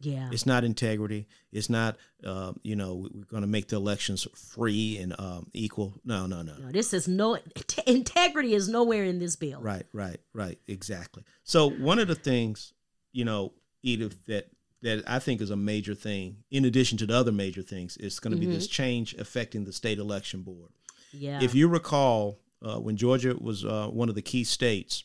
Yeah. 0.00 0.28
It's 0.30 0.46
not 0.46 0.62
integrity. 0.62 1.26
It's 1.50 1.68
not 1.70 1.96
uh, 2.22 2.52
you 2.62 2.76
know 2.76 2.94
we- 2.96 3.10
we're 3.14 3.24
going 3.24 3.40
to 3.42 3.48
make 3.48 3.68
the 3.68 3.76
elections 3.76 4.26
free 4.34 4.98
and 4.98 5.18
um, 5.18 5.48
equal. 5.54 5.94
No, 6.04 6.26
no, 6.26 6.42
no. 6.42 6.56
No, 6.58 6.70
this 6.70 6.92
is 6.92 7.08
no 7.08 7.38
integrity 7.86 8.54
is 8.54 8.68
nowhere 8.68 9.04
in 9.04 9.18
this 9.18 9.34
bill. 9.36 9.60
Right, 9.60 9.86
right, 9.92 10.20
right. 10.34 10.58
Exactly. 10.68 11.24
So 11.44 11.68
one 11.70 11.98
of 11.98 12.06
the 12.08 12.14
things, 12.14 12.72
you 13.12 13.24
know, 13.24 13.54
Edith, 13.82 14.18
that 14.26 14.50
that 14.82 15.02
I 15.06 15.18
think 15.18 15.40
is 15.40 15.50
a 15.50 15.56
major 15.56 15.94
thing, 15.94 16.44
in 16.50 16.64
addition 16.64 16.98
to 16.98 17.06
the 17.06 17.14
other 17.16 17.32
major 17.32 17.62
things, 17.62 17.96
is 17.96 18.20
going 18.20 18.32
to 18.32 18.38
be 18.38 18.46
this 18.46 18.66
change 18.68 19.14
affecting 19.14 19.64
the 19.64 19.72
state 19.72 19.98
election 19.98 20.42
board. 20.42 20.70
Yeah. 21.12 21.42
If 21.42 21.54
you 21.54 21.68
recall, 21.68 22.38
uh, 22.62 22.78
when 22.78 22.96
Georgia 22.96 23.34
was 23.40 23.64
uh, 23.64 23.88
one 23.88 24.08
of 24.08 24.14
the 24.14 24.22
key 24.22 24.44
states, 24.44 25.04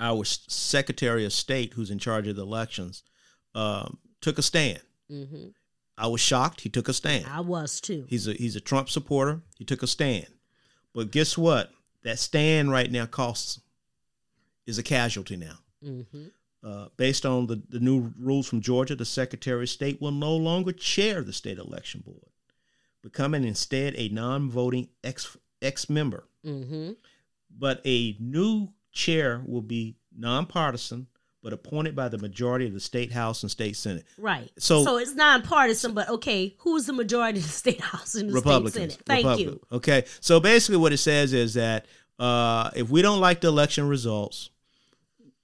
our 0.00 0.24
Secretary 0.24 1.24
of 1.24 1.32
State, 1.32 1.74
who's 1.74 1.90
in 1.90 1.98
charge 1.98 2.26
of 2.26 2.36
the 2.36 2.42
elections, 2.42 3.02
um, 3.54 3.98
took 4.20 4.38
a 4.38 4.42
stand. 4.42 4.80
hmm 5.08 5.48
I 5.98 6.06
was 6.06 6.20
shocked. 6.22 6.62
He 6.62 6.70
took 6.70 6.88
a 6.88 6.94
stand. 6.94 7.26
I 7.28 7.40
was 7.40 7.78
too. 7.80 8.06
He's 8.08 8.26
a 8.26 8.32
he's 8.32 8.56
a 8.56 8.60
Trump 8.60 8.88
supporter. 8.88 9.42
He 9.58 9.64
took 9.64 9.82
a 9.82 9.86
stand. 9.86 10.26
But 10.94 11.10
guess 11.10 11.36
what? 11.38 11.70
That 12.02 12.18
stand 12.18 12.72
right 12.72 12.90
now 12.90 13.04
costs 13.06 13.60
is 14.66 14.78
a 14.78 14.82
casualty 14.82 15.36
now. 15.36 15.58
hmm 15.82 16.00
Uh, 16.64 16.86
based 16.96 17.26
on 17.26 17.46
the, 17.48 17.60
the 17.70 17.80
new 17.80 18.12
rules 18.18 18.46
from 18.48 18.60
Georgia, 18.60 18.94
the 18.94 19.04
Secretary 19.04 19.64
of 19.64 19.68
State 19.68 20.00
will 20.00 20.12
no 20.12 20.36
longer 20.36 20.70
chair 20.70 21.22
the 21.22 21.32
state 21.32 21.58
election 21.58 22.02
board, 22.06 22.30
becoming 23.02 23.42
instead 23.44 23.94
a 23.96 24.08
non-voting 24.10 24.88
ex 25.02 25.36
ex 25.60 25.90
member. 25.90 26.24
hmm 26.44 26.92
But 27.50 27.80
a 27.84 28.16
new 28.20 28.68
chair 28.92 29.42
will 29.44 29.60
be 29.62 29.96
nonpartisan, 30.16 31.08
but 31.42 31.52
appointed 31.52 31.96
by 31.96 32.08
the 32.08 32.18
majority 32.18 32.66
of 32.68 32.74
the 32.74 32.80
state 32.80 33.10
house 33.10 33.42
and 33.42 33.50
state 33.50 33.76
senate. 33.76 34.04
Right. 34.16 34.50
So- 34.58 34.84
so 34.84 34.98
it's 34.98 35.14
nonpartisan, 35.16 35.94
but 35.94 36.08
okay, 36.10 36.54
who's 36.58 36.86
the 36.86 36.92
majority 36.92 37.38
of 37.40 37.44
the 37.44 37.50
state 37.50 37.80
house 37.80 38.14
and 38.14 38.28
the 38.28 38.34
state 38.34 38.44
Republicans. 38.44 38.74
senate? 38.92 39.02
Thank 39.04 39.24
Republican. 39.26 39.54
you. 39.54 39.76
Okay, 39.78 40.04
so 40.20 40.38
basically, 40.38 40.76
what 40.76 40.92
it 40.92 40.98
says 40.98 41.32
is 41.32 41.54
that 41.54 41.86
uh, 42.20 42.70
if 42.76 42.88
we 42.88 43.02
don't 43.02 43.18
like 43.20 43.40
the 43.40 43.48
election 43.48 43.88
results, 43.88 44.50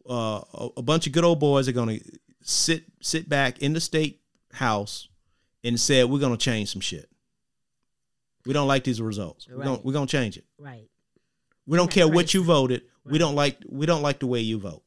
uh, 0.08 0.68
a, 0.76 0.82
bunch 0.82 1.06
of 1.06 1.12
good 1.12 1.24
old 1.24 1.38
boys 1.38 1.68
are 1.68 1.72
going 1.72 1.98
to 1.98 2.04
sit 2.42 2.84
sit 3.00 3.28
back 3.28 3.58
in 3.60 3.72
the 3.74 3.80
state 3.80 4.20
house 4.52 5.08
and 5.62 5.78
say 5.78 6.02
we're 6.04 6.18
going 6.20 6.36
to 6.36 6.42
change 6.42 6.72
some 6.72 6.80
shit. 6.80 7.08
We 8.46 8.52
don't 8.54 8.68
like 8.68 8.84
these 8.84 9.00
results. 9.02 9.46
We're 9.48 9.64
going 9.64 9.80
we're 9.82 9.92
going 9.92 10.06
to 10.06 10.10
change 10.10 10.36
it. 10.36 10.44
Right. 10.58 10.88
We 11.66 11.76
don't 11.76 11.90
care 11.90 12.08
what 12.08 12.32
you 12.32 12.42
voted. 12.42 12.82
We 13.04 13.18
don't 13.18 13.34
like 13.34 13.58
we 13.68 13.86
don't 13.86 14.02
like 14.02 14.20
the 14.20 14.26
way 14.26 14.40
you 14.40 14.58
vote. 14.58 14.82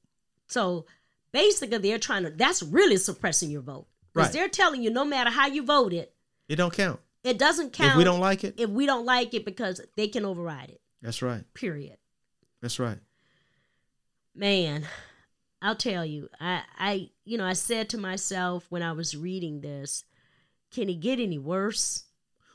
So 0.48 0.86
basically, 1.32 1.78
they're 1.78 2.00
trying 2.00 2.24
to. 2.24 2.32
That's 2.32 2.64
really 2.64 2.98
suppressing 2.98 3.52
your 3.52 3.62
vote 3.62 3.88
because 4.14 4.28
Right. 4.28 4.34
they're 4.34 4.50
telling 4.50 4.84
you 4.84 4.90
no 4.90 5.06
matter 5.06 5.30
how 5.30 5.48
you 5.48 5.64
voted, 5.64 6.10
It 6.50 6.56
don't 6.56 6.74
count. 6.74 7.00
it 7.24 7.38
doesn't 7.38 7.74
count. 7.74 7.92
If 7.92 7.98
we 7.98 8.04
don't 8.04 8.20
like 8.20 8.44
it, 8.44 8.56
if 8.58 8.70
we 8.70 8.86
don't 8.86 9.06
like 9.06 9.34
it 9.34 9.46
because 9.46 9.80
they 9.96 10.08
can 10.08 10.26
override 10.26 10.70
it. 10.72 10.82
that's 11.02 11.22
right. 11.22 11.44
Period. 11.54 11.98
That's 12.62 12.80
right. 12.80 13.00
Man, 14.36 14.88
I'll 15.62 15.76
tell 15.76 16.06
you. 16.06 16.30
I, 16.40 16.64
I, 16.78 17.10
you 17.24 17.38
know, 17.38 17.46
I 17.46 17.54
said 17.54 17.90
to 17.90 17.98
myself 17.98 18.66
when 18.70 18.82
I 18.82 18.94
was 18.94 19.16
reading 19.16 19.62
this, 19.62 20.04
can 20.72 20.90
it 20.90 21.00
get 21.02 21.20
any 21.20 21.38
worse? 21.38 22.06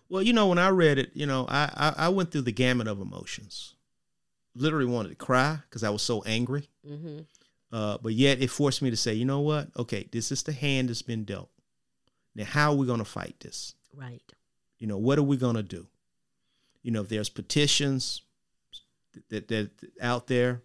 Well, 0.09 0.23
you 0.23 0.33
know, 0.33 0.49
when 0.49 0.59
I 0.59 0.71
read 0.71 0.99
it, 0.99 1.11
you 1.15 1.27
know, 1.27 1.47
I 1.49 1.71
I, 1.75 2.07
I 2.07 2.09
went 2.09 2.31
through 2.31 2.43
the 2.43 2.53
gamut 2.53 2.89
of 2.89 3.01
emotions. 3.01 3.75
Literally 4.55 4.87
wanted 4.87 5.11
to 5.11 5.17
cry 5.17 5.59
because 5.69 5.85
I 5.85 5.91
was 5.91 6.03
so 6.03 6.23
angry. 6.23 6.69
Mm-hmm. 6.89 7.21
Uh, 7.73 7.99
but 8.01 8.13
yet 8.15 8.41
it 8.41 8.49
forced 8.49 8.81
me 8.81 8.91
to 8.91 8.97
say, 8.97 9.13
you 9.13 9.25
know 9.25 9.41
what? 9.41 9.69
Okay, 9.77 10.09
this 10.13 10.33
is 10.33 10.43
the 10.43 10.53
hand 10.53 10.89
that's 10.89 11.03
been 11.03 11.25
dealt. 11.25 11.51
Now, 12.35 12.45
how 12.45 12.73
are 12.73 12.77
we 12.77 12.87
going 12.87 13.01
to 13.01 13.05
fight 13.05 13.35
this? 13.41 13.75
Right. 13.95 14.23
You 14.79 14.87
know, 14.87 14.99
what 14.99 15.19
are 15.19 15.23
we 15.23 15.37
going 15.37 15.57
to 15.57 15.63
do? 15.63 15.87
You 16.83 16.93
know, 16.93 17.03
if 17.03 17.09
there's 17.09 17.29
petitions 17.29 18.23
that 19.29 19.49
that, 19.49 19.49
that 19.49 19.71
out 20.01 20.27
there, 20.29 20.63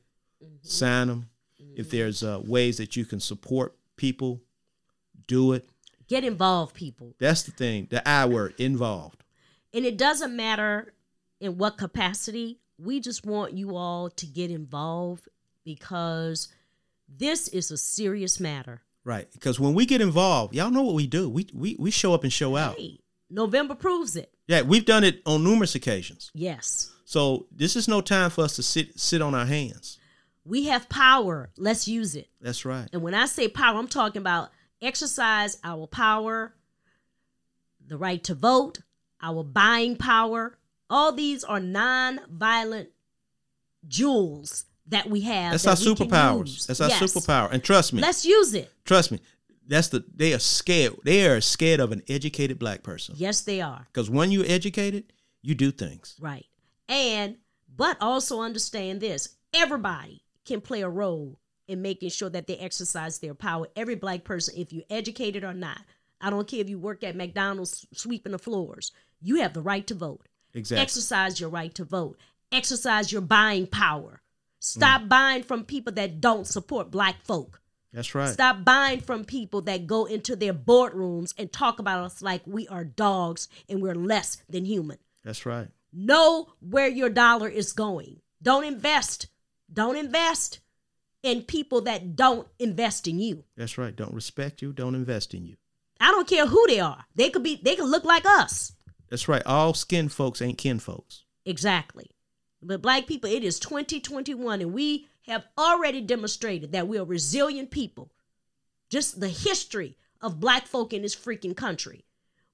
sign 0.62 1.08
them. 1.08 1.30
If 1.76 1.90
there's 1.90 2.24
uh, 2.24 2.42
ways 2.44 2.78
that 2.78 2.96
you 2.96 3.06
can 3.06 3.20
support 3.20 3.76
people, 3.96 4.42
do 5.28 5.54
it. 5.54 5.70
Get 6.08 6.24
involved, 6.24 6.76
people. 6.76 7.16
That's 7.20 7.44
the 7.44 7.52
thing. 7.52 7.88
The 7.90 8.08
I 8.08 8.26
word, 8.26 8.56
involved. 8.58 9.24
And 9.74 9.86
it 9.86 9.98
doesn't 9.98 10.36
matter 10.36 10.94
in 11.40 11.58
what 11.58 11.78
capacity. 11.78 12.60
We 12.78 13.00
just 13.00 13.26
want 13.26 13.54
you 13.54 13.76
all 13.78 14.10
to 14.10 14.26
get 14.26 14.52
involved 14.52 15.30
because 15.64 16.50
this 17.08 17.48
is 17.48 17.72
a 17.72 17.78
serious 17.78 18.40
matter. 18.40 18.82
Right. 19.04 19.32
Because 19.32 19.60
when 19.60 19.74
we 19.74 19.86
get 19.86 20.02
involved, 20.02 20.54
y'all 20.54 20.72
know 20.72 20.84
what 20.84 20.96
we 20.96 21.08
do. 21.08 21.30
We 21.30 21.48
we, 21.54 21.76
we 21.80 21.92
show 21.92 22.14
up 22.14 22.24
and 22.24 22.34
show 22.34 22.56
out. 22.56 22.78
Hey, 22.78 23.00
November 23.30 23.76
proves 23.76 24.16
it. 24.16 24.34
Yeah, 24.48 24.62
we've 24.62 24.86
done 24.86 25.04
it 25.04 25.22
on 25.26 25.44
numerous 25.44 25.76
occasions. 25.76 26.32
Yes. 26.34 26.92
So 27.06 27.48
this 27.52 27.76
is 27.76 27.88
no 27.88 28.02
time 28.02 28.30
for 28.30 28.44
us 28.44 28.56
to 28.58 28.64
sit 28.64 29.00
sit 29.00 29.22
on 29.22 29.34
our 29.34 29.46
hands. 29.46 29.98
We 30.46 30.66
have 30.66 30.90
power. 30.90 31.50
Let's 31.58 31.88
use 31.88 32.16
it. 32.16 32.30
That's 32.42 32.66
right. 32.66 32.88
And 32.94 33.02
when 33.02 33.14
I 33.14 33.26
say 33.26 33.48
power, 33.48 33.78
I'm 33.78 33.88
talking 33.88 34.22
about 34.22 34.50
exercise 34.82 35.58
our 35.64 35.86
power, 35.88 36.56
the 37.86 37.98
right 37.98 38.24
to 38.24 38.34
vote, 38.34 38.80
our 39.22 39.44
buying 39.44 39.96
power. 39.98 40.58
All 40.90 41.12
these 41.12 41.44
are 41.44 41.60
non-violent 41.60 42.90
jewels 43.88 44.66
that 44.88 45.10
we 45.10 45.22
have. 45.22 45.52
That's 45.52 45.64
that 45.64 45.86
our 45.88 45.94
we 45.94 45.96
superpowers. 45.96 46.66
That's 46.68 46.82
our 46.82 46.90
Yes. 46.90 47.02
superpower. 47.02 47.52
And 47.52 47.64
trust 47.64 47.94
me, 47.94 48.02
Let's 48.02 48.26
use 48.26 48.54
it. 48.54 48.72
trust 48.86 49.12
me. 49.12 49.20
That's 49.68 49.88
the 49.90 50.04
they 50.14 50.34
are 50.34 50.40
scared. 50.40 50.98
They 51.06 51.26
are 51.28 51.40
scared 51.40 51.80
of 51.80 51.92
an 51.92 52.02
educated 52.10 52.60
black 52.60 52.84
person. 52.84 53.16
Yes, 53.18 53.42
they 53.42 53.62
are. 53.62 53.86
Because 53.88 54.10
when 54.10 54.32
you're 54.32 54.46
educated, 54.46 55.14
you 55.42 55.56
do 55.56 55.72
things. 55.72 56.18
Right. 56.20 56.46
And 56.90 57.38
but 57.74 57.96
also 58.02 58.42
understand 58.42 59.00
this. 59.00 59.30
Everybody 59.54 60.21
can 60.46 60.62
play 60.62 60.82
a 60.82 60.90
role 60.90 61.40
in 61.68 61.82
making 61.82 62.10
sure 62.10 62.30
that 62.30 62.48
they 62.48 62.58
exercise 62.58 63.20
their 63.20 63.34
power. 63.34 63.68
Every 63.76 63.96
black 63.96 64.24
person, 64.24 64.56
if 64.58 64.74
you're 64.74 64.84
educated 64.90 65.44
or 65.44 65.54
not. 65.54 65.82
I 66.20 66.30
don't 66.30 66.48
care 66.48 66.60
if 66.60 66.70
you 66.70 66.78
work 66.78 67.04
at 67.04 67.16
McDonald's 67.16 67.86
sweeping 67.94 68.32
the 68.32 68.40
floors. 68.40 68.92
You 69.22 69.38
have 69.38 69.54
the 69.54 69.62
right 69.62 69.86
to 69.88 69.96
vote. 69.96 70.28
Exactly. 70.54 70.82
Exercise 70.82 71.40
your 71.40 71.50
right 71.50 71.74
to 71.76 71.84
vote. 71.84 72.18
Exercise 72.52 73.12
your 73.12 73.22
buying 73.22 73.68
power. 73.68 74.22
Mm. 74.22 74.64
Stop 74.64 75.08
buying 75.08 75.44
from 75.44 75.64
people 75.64 75.94
that 75.94 76.22
don't 76.22 76.46
support 76.46 76.92
black 76.92 77.24
folk. 77.24 77.62
That's 77.94 78.14
right. 78.16 78.30
Stop 78.30 78.64
buying 78.64 79.02
from 79.02 79.26
people 79.26 79.62
that 79.62 79.88
go 79.88 80.06
into 80.06 80.36
their 80.36 80.54
boardrooms 80.54 81.34
and 81.38 81.52
talk 81.52 81.80
about 81.80 82.06
us 82.06 82.22
like 82.22 82.42
we 82.46 82.68
are 82.68 82.84
dogs 82.84 83.50
and 83.68 83.82
we're 83.82 83.96
less 83.96 84.42
than 84.50 84.66
human. 84.66 84.98
That's 85.24 85.46
right. 85.46 85.68
Know 85.92 86.54
where 86.62 86.88
your 86.88 87.10
dollar 87.10 87.50
is 87.50 87.74
going. 87.74 88.22
Don't 88.42 88.64
invest. 88.64 89.28
Don't 89.72 89.96
invest 89.96 90.60
in 91.24 91.44
people 91.44 91.82
that 91.82 92.16
don't 92.16 92.48
invest 92.60 93.08
in 93.08 93.20
you. 93.20 93.44
That's 93.56 93.78
right. 93.78 93.96
Don't 93.96 94.14
respect 94.14 94.62
you. 94.62 94.74
Don't 94.74 94.96
invest 94.96 95.34
in 95.34 95.46
you. 95.46 95.56
I 96.00 96.12
don't 96.12 96.28
care 96.28 96.48
who 96.48 96.66
they 96.68 96.80
are. 96.80 97.06
They 97.16 97.30
could 97.30 97.44
be. 97.44 97.60
They 97.62 97.76
could 97.76 97.90
look 97.90 98.04
like 98.04 98.26
us. 98.26 98.74
That's 99.10 99.28
right. 99.28 99.46
All 99.46 99.74
skin 99.74 100.10
folks 100.10 100.42
ain't 100.42 100.58
kin 100.58 100.80
folks. 100.80 101.26
Exactly. 101.46 102.10
But 102.62 102.82
black 102.82 103.08
people, 103.08 103.30
it 103.30 103.44
is 103.44 103.60
2021, 103.60 104.62
and 104.62 104.74
we 104.74 105.08
have 105.28 105.46
already 105.58 106.02
demonstrated 106.02 106.72
that 106.72 106.88
we 106.88 106.98
are 106.98 107.06
resilient 107.06 107.72
people. 107.72 108.12
Just 108.90 109.20
the 109.20 109.30
history 109.30 109.98
of 110.22 110.40
black 110.40 110.68
folk 110.68 110.94
in 110.94 111.02
this 111.02 111.16
freaking 111.16 111.56
country. 111.56 112.06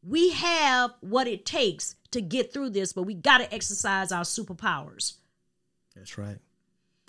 We 0.01 0.31
have 0.31 0.93
what 1.01 1.27
it 1.27 1.45
takes 1.45 1.95
to 2.11 2.21
get 2.21 2.53
through 2.53 2.69
this, 2.69 2.93
but 2.93 3.03
we 3.03 3.13
got 3.13 3.39
to 3.39 3.53
exercise 3.53 4.11
our 4.11 4.23
superpowers. 4.23 5.15
That's 5.95 6.17
right. 6.17 6.37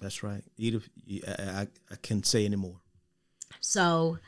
That's 0.01 0.23
right. 0.23 0.43
Edith, 0.57 0.89
I, 1.27 1.43
I, 1.43 1.67
I 1.91 1.97
can't 2.03 2.25
say 2.25 2.45
anymore. 2.45 2.77
So, 3.61 4.19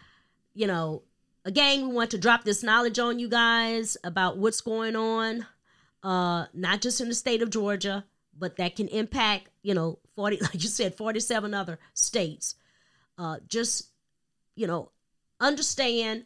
you 0.54 0.66
know, 0.66 1.02
again, 1.44 1.88
we 1.88 1.94
want 1.94 2.10
to 2.10 2.18
drop 2.18 2.44
this 2.44 2.62
knowledge 2.62 2.98
on 2.98 3.18
you 3.18 3.28
guys 3.28 3.96
about 4.04 4.38
what's 4.38 4.60
going 4.60 4.96
on, 4.96 5.46
uh, 6.02 6.46
not 6.52 6.80
just 6.80 7.00
in 7.00 7.08
the 7.08 7.14
state 7.14 7.42
of 7.42 7.50
Georgia, 7.50 8.04
but 8.36 8.56
that 8.56 8.76
can 8.76 8.88
impact, 8.88 9.48
you 9.62 9.74
know, 9.74 9.98
40, 10.16 10.38
like 10.40 10.54
you 10.54 10.68
said, 10.68 10.94
47 10.94 11.54
other 11.54 11.78
states. 11.94 12.54
Uh, 13.18 13.36
just, 13.48 13.88
you 14.56 14.66
know, 14.66 14.90
understand 15.38 16.24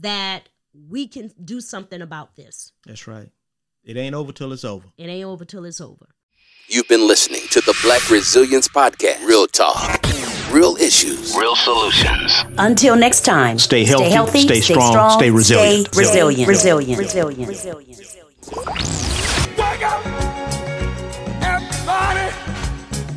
that 0.00 0.48
we 0.88 1.06
can 1.06 1.30
do 1.44 1.60
something 1.60 2.00
about 2.00 2.34
this. 2.36 2.72
That's 2.86 3.06
right. 3.06 3.28
It 3.84 3.96
ain't 3.96 4.14
over 4.14 4.32
till 4.32 4.52
it's 4.52 4.64
over. 4.64 4.86
It 4.96 5.08
ain't 5.08 5.26
over 5.26 5.44
till 5.44 5.64
it's 5.64 5.80
over. 5.80 6.11
You've 6.72 6.88
been 6.88 7.06
listening 7.06 7.42
to 7.50 7.60
the 7.60 7.78
Black 7.82 8.08
Resilience 8.08 8.66
Podcast. 8.66 9.26
Real 9.26 9.46
talk, 9.46 10.00
real 10.50 10.74
issues, 10.76 11.36
Real 11.36 11.54
solutions. 11.54 12.32
Until 12.56 12.96
next 12.96 13.26
time, 13.26 13.58
Stay 13.58 13.84
healthy, 13.84 14.40
stay 14.40 14.62
strong, 14.62 15.18
stay 15.18 15.30
resilient. 15.30 15.88
Stay 15.88 15.98
resilient. 16.00 16.48
Resilient. 16.48 16.98
Resilient. 16.98 17.88
Wake 19.58 19.82
up, 19.84 20.06
everybody. 21.42 22.32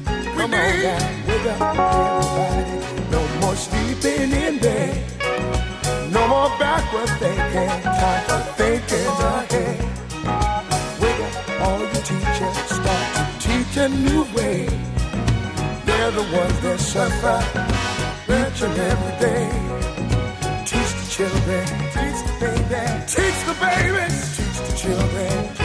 We 0.03 0.35
Come 0.35 0.53
on, 0.53 0.75
need 0.75 0.83
guys, 0.83 1.27
wake 1.29 1.45
up, 1.47 1.61
everybody. 1.61 3.09
No 3.09 3.21
more 3.39 3.55
sleeping 3.55 4.31
in 4.33 4.59
bed. 4.59 6.11
No 6.11 6.27
more 6.27 6.49
backward 6.59 7.07
thinking. 7.19 7.69
Time 7.83 8.21
for 8.27 8.41
thinking 8.57 9.07
ahead. 9.07 9.79
Wake 10.99 11.21
up, 11.21 11.61
all 11.61 11.79
you 11.79 12.01
teachers. 12.03 12.64
Teach 13.75 13.83
a 13.83 13.89
new 13.89 14.23
way. 14.33 14.67
They're 15.85 16.11
the 16.11 16.25
ones 16.31 16.61
that 16.61 16.79
suffer. 16.79 17.39
Mention 18.31 18.71
every 18.71 19.19
day. 19.19 19.49
Teach 20.65 20.93
the 20.99 21.07
children. 21.09 21.65
Teach 21.91 22.21
the 22.23 22.33
baby. 22.39 22.85
Teach 23.05 23.39
the 23.43 23.53
babies. 23.59 24.37
Teach 24.37 24.69
the 24.69 24.77
children. 24.77 25.64